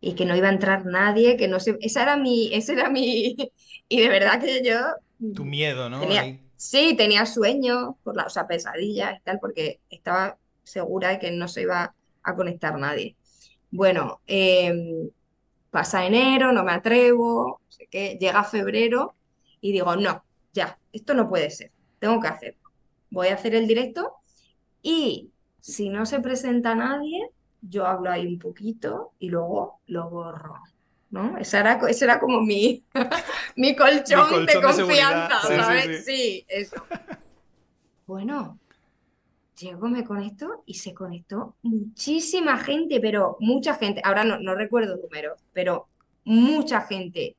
Y 0.00 0.14
que 0.14 0.26
no 0.26 0.36
iba 0.36 0.48
a 0.48 0.52
entrar 0.52 0.84
nadie, 0.84 1.36
que 1.36 1.48
no 1.48 1.60
sé, 1.60 1.78
esa 1.80 2.02
era 2.02 2.16
mi, 2.16 2.52
ese 2.52 2.74
era 2.74 2.90
mi, 2.90 3.36
y 3.88 4.00
de 4.00 4.08
verdad 4.08 4.40
que 4.40 4.62
yo... 4.62 4.76
Tu 5.34 5.44
miedo, 5.44 5.88
¿no? 5.88 6.02
sí, 6.56 6.94
tenía 6.96 7.24
sueños, 7.24 7.94
por 8.02 8.16
la, 8.16 8.24
o 8.24 8.30
sea, 8.30 8.46
pesadillas 8.46 9.18
y 9.18 9.22
tal, 9.22 9.38
porque 9.38 9.80
estaba 9.88 10.36
segura 10.62 11.10
de 11.10 11.18
que 11.18 11.30
no 11.30 11.48
se 11.48 11.62
iba 11.62 11.94
a 12.22 12.36
conectar 12.36 12.78
nadie. 12.78 13.16
Bueno, 13.70 14.20
em, 14.26 15.10
pasa 15.70 16.06
enero, 16.06 16.52
no 16.52 16.64
me 16.64 16.72
atrevo, 16.72 17.60
sé 17.68 17.86
qué, 17.90 18.18
llega 18.20 18.44
febrero 18.44 19.14
y 19.60 19.72
digo, 19.72 19.96
no, 19.96 20.24
ya, 20.52 20.78
esto 20.92 21.14
no 21.14 21.28
puede 21.28 21.50
ser 21.50 21.73
tengo 22.04 22.20
que 22.20 22.28
hacerlo. 22.28 22.70
Voy 23.10 23.28
a 23.28 23.34
hacer 23.34 23.54
el 23.54 23.66
directo 23.66 24.12
y 24.82 25.30
si 25.60 25.88
no 25.88 26.04
se 26.04 26.20
presenta 26.20 26.74
nadie, 26.74 27.30
yo 27.62 27.86
hablo 27.86 28.10
ahí 28.10 28.26
un 28.26 28.38
poquito 28.38 29.12
y 29.18 29.30
luego 29.30 29.80
lo 29.86 30.10
borro. 30.10 30.56
¿no? 31.10 31.38
Esa 31.38 31.60
era, 31.60 31.80
era 31.88 32.20
como 32.20 32.42
mi, 32.42 32.84
mi 33.56 33.74
colchón, 33.74 34.28
colchón 34.28 34.46
de 34.46 34.54
de 34.54 34.60
confianza, 34.60 35.40
Sí, 35.40 35.48
sí, 35.48 35.56
¿sabes? 35.56 36.04
sí. 36.04 36.12
Sí, 36.16 36.46
eso. 36.48 36.76
Bueno, 38.06 38.58
llego, 39.58 39.88
me 39.88 40.04
conecto 40.04 40.62
y 40.66 40.74
se 40.74 40.92
conectó 40.92 41.54
muchísima 41.62 42.58
gente, 42.58 43.00
pero 43.00 43.38
mucha 43.40 43.76
gente. 43.76 44.02
Ahora 44.04 44.24
no, 44.24 44.38
no 44.40 44.54
recuerdo 44.54 44.96
números, 44.98 45.40
pero 45.54 45.88
mucha 46.24 46.82
gente. 46.82 47.34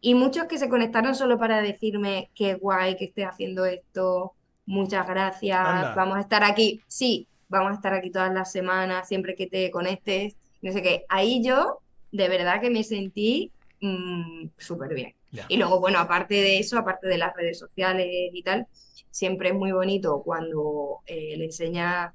Y 0.00 0.14
muchos 0.14 0.44
que 0.44 0.58
se 0.58 0.68
conectaron 0.68 1.14
solo 1.14 1.38
para 1.38 1.60
decirme 1.60 2.30
qué 2.34 2.54
guay 2.54 2.96
que 2.96 3.06
estés 3.06 3.26
haciendo 3.26 3.64
esto, 3.64 4.32
muchas 4.64 5.06
gracias, 5.06 5.58
Anda. 5.58 5.94
vamos 5.94 6.18
a 6.18 6.20
estar 6.20 6.44
aquí. 6.44 6.80
Sí, 6.86 7.26
vamos 7.48 7.72
a 7.72 7.74
estar 7.74 7.94
aquí 7.94 8.10
todas 8.10 8.32
las 8.32 8.52
semanas, 8.52 9.08
siempre 9.08 9.34
que 9.34 9.46
te 9.46 9.70
conectes. 9.70 10.36
No 10.62 10.72
sé 10.72 10.82
qué. 10.82 11.04
Ahí 11.08 11.42
yo, 11.42 11.80
de 12.12 12.28
verdad 12.28 12.60
que 12.60 12.70
me 12.70 12.84
sentí 12.84 13.50
mm, 13.80 14.48
súper 14.56 14.94
bien. 14.94 15.14
Y 15.48 15.56
luego, 15.56 15.78
bueno, 15.80 15.98
aparte 15.98 16.34
de 16.34 16.58
eso, 16.58 16.78
aparte 16.78 17.06
de 17.06 17.18
las 17.18 17.34
redes 17.36 17.58
sociales 17.58 18.30
y 18.32 18.42
tal, 18.42 18.66
siempre 19.10 19.50
es 19.50 19.54
muy 19.54 19.72
bonito 19.72 20.22
cuando 20.24 21.00
eh, 21.06 21.36
le 21.36 21.46
enseñas 21.46 22.14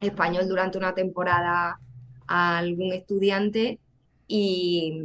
español 0.00 0.48
durante 0.48 0.78
una 0.78 0.94
temporada 0.94 1.78
a 2.26 2.58
algún 2.58 2.92
estudiante 2.92 3.78
y, 4.26 5.00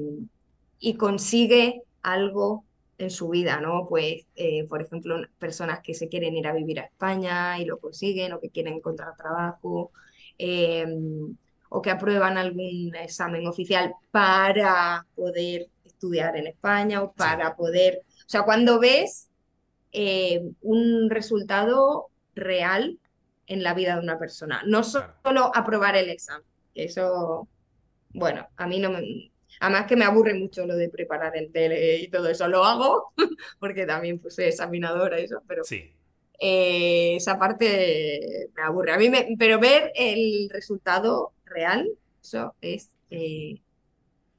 y 0.80 0.96
consigue 0.96 1.84
algo 2.08 2.64
en 2.98 3.12
su 3.12 3.30
vida, 3.30 3.60
¿no? 3.60 3.86
Pues, 3.88 4.26
eh, 4.36 4.66
por 4.68 4.82
ejemplo, 4.82 5.18
personas 5.38 5.82
que 5.82 5.94
se 5.94 6.08
quieren 6.08 6.36
ir 6.36 6.48
a 6.48 6.54
vivir 6.54 6.80
a 6.80 6.86
España 6.86 7.60
y 7.60 7.66
lo 7.66 7.78
consiguen, 7.80 8.34
o 8.34 8.40
que 8.40 8.50
quieren 8.50 8.76
encontrar 8.76 9.16
trabajo, 9.16 9.92
eh, 10.38 10.86
o 11.70 11.82
que 11.82 11.92
aprueban 11.92 12.38
algún 12.38 12.96
examen 12.96 13.46
oficial 13.46 13.94
para 14.12 15.06
poder 15.16 15.68
estudiar 15.86 16.38
en 16.38 16.48
España 16.48 17.04
o 17.04 17.12
para 17.12 17.56
poder... 17.56 18.02
O 18.26 18.30
sea, 18.30 18.44
cuando 18.44 18.80
ves 18.80 19.30
eh, 19.92 20.42
un 20.62 21.10
resultado 21.10 22.08
real 22.36 22.98
en 23.48 23.64
la 23.64 23.74
vida 23.74 23.96
de 23.96 24.02
una 24.02 24.18
persona, 24.18 24.64
no 24.66 24.84
solo 24.84 25.52
aprobar 25.54 25.96
el 25.96 26.10
examen. 26.10 26.46
Eso, 26.74 27.48
bueno, 28.10 28.48
a 28.56 28.66
mí 28.66 28.80
no 28.80 28.92
me... 28.92 29.32
Además 29.60 29.86
que 29.88 29.96
me 29.96 30.06
aburre 30.06 30.34
mucho 30.34 30.66
lo 30.66 30.76
de 30.76 30.90
preparar 30.90 31.36
el 31.38 31.52
tele 31.52 31.98
y 31.98 32.10
todo 32.10 32.30
eso. 32.30 32.48
Lo 32.48 32.64
hago 32.66 33.14
porque 33.60 33.86
también 33.86 34.20
puse 34.20 34.48
examinadora 34.50 35.20
y 35.20 35.26
eso, 35.26 35.42
pero 35.48 35.64
Sí. 35.64 35.94
eh, 36.40 37.16
esa 37.16 37.38
parte 37.40 38.50
me 38.56 38.62
aburre. 38.64 38.92
A 38.94 38.98
mí 38.98 39.10
me, 39.10 39.36
pero 39.38 39.60
ver 39.60 39.92
el 39.96 40.50
resultado 40.52 41.34
real, 41.46 41.90
eso 42.24 42.56
es 42.62 42.90
eh, 43.10 43.62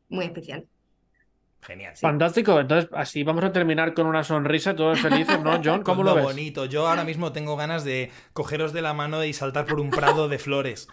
muy 0.09 0.25
especial. 0.27 0.67
Genial. 1.61 1.97
Fantástico, 1.97 2.61
entonces 2.61 2.89
así 2.95 3.25
vamos 3.25 3.43
a 3.45 3.53
terminar 3.53 3.93
con 3.93 4.07
una 4.07 4.23
sonrisa, 4.23 4.77
todos 4.77 5.01
felices, 5.01 5.41
¿no, 5.43 5.61
John? 5.63 5.83
¿Cómo 5.85 6.05
lo 6.05 6.15
ves? 6.15 6.25
bonito. 6.25 6.67
Yo 6.67 6.87
ahora 6.87 7.03
mismo 7.05 7.33
tengo 7.33 7.57
ganas 7.57 7.85
de 7.85 8.11
cogeros 8.33 8.73
de 8.73 8.81
la 8.81 8.95
mano 8.95 9.25
y 9.25 9.33
saltar 9.33 9.67
por 9.67 9.81
un 9.81 9.91
prado 9.91 10.29
de 10.29 10.39
flores. 10.39 10.87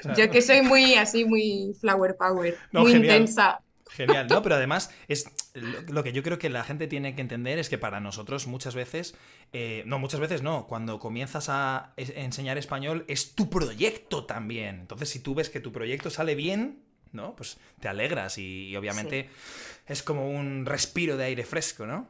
O 0.00 0.02
sea, 0.02 0.14
Yo 0.14 0.30
que 0.30 0.40
soy 0.40 0.62
muy 0.62 0.94
así, 0.94 1.26
muy 1.26 1.74
flower 1.78 2.16
power, 2.16 2.56
No, 2.72 2.80
muy 2.80 2.92
genial. 2.92 3.16
intensa. 3.16 3.60
Genial, 3.88 4.26
¿no? 4.28 4.42
Pero 4.42 4.56
además, 4.56 4.90
es 5.08 5.26
lo, 5.54 6.02
que 6.02 6.12
yo 6.12 6.22
creo 6.22 6.38
que 6.38 6.50
la 6.50 6.64
gente 6.64 6.86
tiene 6.86 7.14
que 7.14 7.20
entender 7.20 7.58
es 7.58 7.68
que 7.68 7.78
para 7.78 8.00
nosotros 8.00 8.46
muchas 8.46 8.74
veces, 8.74 9.14
eh, 9.52 9.84
no, 9.86 9.98
muchas 9.98 10.20
veces 10.20 10.42
no, 10.42 10.66
cuando 10.66 10.98
comienzas 10.98 11.48
a 11.48 11.92
enseñar 11.96 12.58
español 12.58 13.04
es 13.08 13.34
tu 13.34 13.48
proyecto 13.48 14.24
también. 14.24 14.80
Entonces, 14.80 15.08
si 15.08 15.20
tú 15.20 15.34
ves 15.34 15.50
que 15.50 15.60
tu 15.60 15.72
proyecto 15.72 16.10
sale 16.10 16.34
bien, 16.34 16.82
¿no? 17.12 17.36
Pues 17.36 17.58
te 17.80 17.88
alegras 17.88 18.38
y, 18.38 18.68
y 18.68 18.76
obviamente 18.76 19.28
es 19.86 20.02
como 20.02 20.28
un 20.30 20.66
respiro 20.66 21.16
de 21.16 21.24
aire 21.24 21.44
fresco, 21.44 21.86
¿no? 21.86 22.08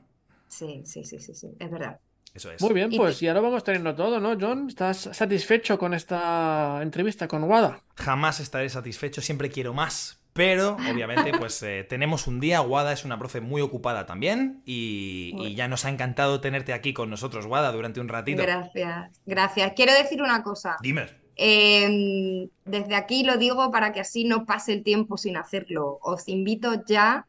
Sí, 0.48 0.82
sí, 0.84 1.04
sí, 1.04 1.18
sí, 1.20 1.34
sí, 1.34 1.48
es 1.58 1.70
verdad. 1.70 2.00
Eso 2.34 2.50
es. 2.52 2.60
Muy 2.60 2.74
bien, 2.74 2.90
pues 2.94 3.20
ya 3.20 3.32
lo 3.32 3.40
vamos 3.40 3.64
teniendo 3.64 3.94
todo, 3.94 4.20
¿no, 4.20 4.36
John? 4.38 4.68
¿Estás 4.68 5.08
satisfecho 5.12 5.78
con 5.78 5.94
esta 5.94 6.80
entrevista 6.82 7.26
con 7.26 7.44
Wada? 7.44 7.82
Jamás 7.96 8.40
estaré 8.40 8.68
satisfecho, 8.68 9.22
siempre 9.22 9.50
quiero 9.50 9.72
más. 9.72 10.20
Pero, 10.36 10.76
obviamente, 10.92 11.32
pues 11.38 11.62
eh, 11.62 11.84
tenemos 11.88 12.26
un 12.26 12.38
día. 12.38 12.60
Wada 12.60 12.92
es 12.92 13.04
una 13.04 13.18
profe 13.18 13.40
muy 13.40 13.60
ocupada 13.62 14.06
también. 14.06 14.62
Y, 14.64 15.34
y 15.38 15.54
ya 15.56 15.66
nos 15.66 15.84
ha 15.84 15.88
encantado 15.90 16.40
tenerte 16.40 16.72
aquí 16.72 16.92
con 16.92 17.10
nosotros, 17.10 17.46
Wada, 17.46 17.72
durante 17.72 18.00
un 18.00 18.08
ratito. 18.08 18.42
Gracias, 18.42 19.20
gracias. 19.26 19.72
Quiero 19.74 19.92
decir 19.94 20.22
una 20.22 20.42
cosa. 20.42 20.76
Dime. 20.80 21.06
Eh, 21.38 22.48
desde 22.64 22.94
aquí 22.94 23.22
lo 23.22 23.36
digo 23.36 23.70
para 23.70 23.92
que 23.92 24.00
así 24.00 24.24
no 24.24 24.46
pase 24.46 24.72
el 24.72 24.82
tiempo 24.82 25.16
sin 25.18 25.36
hacerlo. 25.36 25.98
Os 26.02 26.28
invito 26.28 26.82
ya 26.86 27.26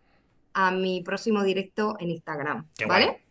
a 0.53 0.71
mi 0.71 1.01
próximo 1.01 1.43
directo 1.43 1.95
en 1.99 2.11
Instagram, 2.11 2.65
Qué 2.77 2.85
guay. 2.85 3.05
¿vale? 3.05 3.21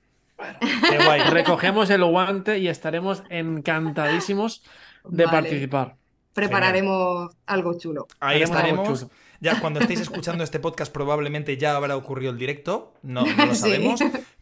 Qué 0.90 1.04
guay. 1.04 1.20
Recogemos 1.30 1.88
el 1.90 2.04
guante 2.04 2.58
y 2.58 2.68
estaremos 2.68 3.22
encantadísimos 3.30 4.62
de 5.04 5.24
Vale. 5.24 5.36
participar. 5.38 5.96
Prepararemos 6.34 7.34
algo 7.46 7.78
chulo. 7.78 8.06
Ahí 8.20 8.42
Haremos 8.42 8.50
algo 8.50 8.68
estaremos. 8.68 9.00
chulo. 9.00 9.10
Ya 9.40 9.61
cuando 9.61 9.81
estéis 9.81 10.01
escuchando 10.01 10.44
este 10.44 10.61
podcast 10.61 10.92
probablemente 10.92 11.57
ya 11.57 11.77
habrá 11.77 11.96
ocurrido 11.96 12.33
el 12.33 12.38
directo, 12.38 12.94
no, 13.03 13.25
no 13.25 13.46
lo 13.46 13.55
Sí. 13.55 13.61
sabemos, 13.62 14.01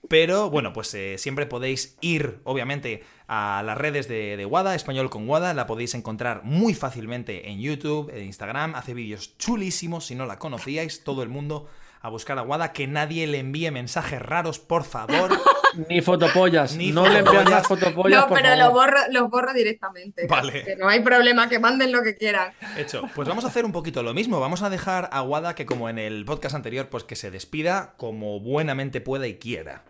pero 0.08 0.50
bueno, 0.50 0.72
pues 0.72 0.92
eh, 0.94 1.16
siempre 1.18 1.46
podéis 1.46 1.96
ir 2.00 2.40
obviamente 2.44 3.02
a 3.26 3.62
las 3.64 3.76
redes 3.78 4.06
de, 4.08 4.36
de 4.36 4.46
Wada, 4.46 4.74
Español 4.74 5.10
con 5.10 5.28
Wada, 5.28 5.54
la 5.54 5.66
podéis 5.66 5.94
encontrar 5.94 6.42
muy 6.44 6.74
fácilmente 6.74 7.48
en 7.50 7.60
YouTube, 7.60 8.10
en 8.14 8.24
Instagram, 8.24 8.74
hace 8.74 8.94
vídeos 8.94 9.36
chulísimos, 9.38 10.06
si 10.06 10.14
no 10.14 10.26
la 10.26 10.38
conocíais, 10.38 11.04
todo 11.04 11.22
el 11.22 11.28
mundo 11.28 11.68
a 12.04 12.10
buscar 12.10 12.38
a 12.38 12.42
Wada, 12.42 12.72
que 12.74 12.86
nadie 12.86 13.26
le 13.26 13.38
envíe 13.38 13.70
mensajes 13.70 14.20
raros, 14.20 14.58
por 14.58 14.84
favor. 14.84 15.30
Ni 15.88 16.02
fotopollas. 16.02 16.76
Ni 16.76 16.92
no 16.92 17.08
le 17.08 17.20
fotopollas. 17.20 17.50
las 17.50 17.66
fotopollas, 17.66 18.20
No, 18.20 18.28
por 18.28 18.36
pero 18.36 18.50
favor. 18.50 18.64
los 18.64 18.72
borro, 18.74 18.98
los 19.10 19.30
borro 19.30 19.54
directamente. 19.54 20.26
Vale. 20.26 20.64
Que 20.64 20.76
no 20.76 20.86
hay 20.86 21.00
problema, 21.00 21.48
que 21.48 21.58
manden 21.58 21.92
lo 21.92 22.02
que 22.02 22.14
quieran. 22.14 22.52
Hecho. 22.76 23.04
Pues 23.14 23.26
vamos 23.26 23.44
a 23.44 23.48
hacer 23.48 23.64
un 23.64 23.72
poquito 23.72 24.02
lo 24.02 24.12
mismo. 24.12 24.38
Vamos 24.38 24.60
a 24.62 24.68
dejar 24.68 25.08
a 25.12 25.22
Wada 25.22 25.54
que 25.54 25.64
como 25.64 25.88
en 25.88 25.98
el 25.98 26.26
podcast 26.26 26.54
anterior, 26.54 26.88
pues 26.90 27.04
que 27.04 27.16
se 27.16 27.30
despida 27.30 27.94
como 27.96 28.38
buenamente 28.38 29.00
pueda 29.00 29.26
y 29.26 29.38
quiera. 29.38 29.82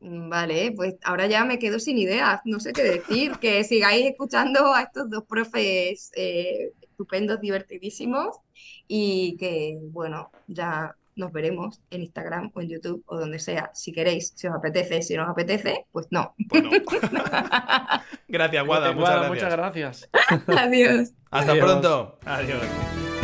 Vale, 0.00 0.72
pues 0.74 0.94
ahora 1.04 1.26
ya 1.26 1.44
me 1.44 1.58
quedo 1.58 1.78
sin 1.78 1.98
ideas, 1.98 2.40
no 2.46 2.58
sé 2.58 2.72
qué 2.72 2.82
decir, 2.82 3.32
que 3.38 3.62
sigáis 3.64 4.06
escuchando 4.06 4.72
a 4.72 4.80
estos 4.80 5.10
dos 5.10 5.24
profes 5.28 6.10
eh, 6.16 6.72
estupendos, 6.80 7.38
divertidísimos 7.42 8.38
y 8.88 9.36
que, 9.36 9.76
bueno, 9.92 10.30
ya 10.46 10.96
nos 11.20 11.32
veremos 11.32 11.80
en 11.90 12.00
Instagram 12.02 12.50
o 12.54 12.60
en 12.60 12.68
YouTube 12.70 13.04
o 13.06 13.18
donde 13.18 13.38
sea, 13.38 13.70
si 13.74 13.92
queréis, 13.92 14.32
si 14.34 14.48
os 14.48 14.54
apetece, 14.54 15.02
si 15.02 15.16
no 15.16 15.22
os 15.24 15.28
apetece, 15.28 15.86
pues 15.92 16.08
no. 16.10 16.34
Bueno. 16.48 16.70
gracias, 18.28 18.66
Wada. 18.66 18.92
Guada, 18.92 19.28
Muchas 19.28 19.52
gracias. 19.52 20.08
muchas 20.10 20.46
gracias. 20.46 20.48
Adiós. 20.66 21.12
Hasta 21.30 21.52
Adiós. 21.52 21.64
pronto. 21.64 22.18
Adiós. 22.24 23.19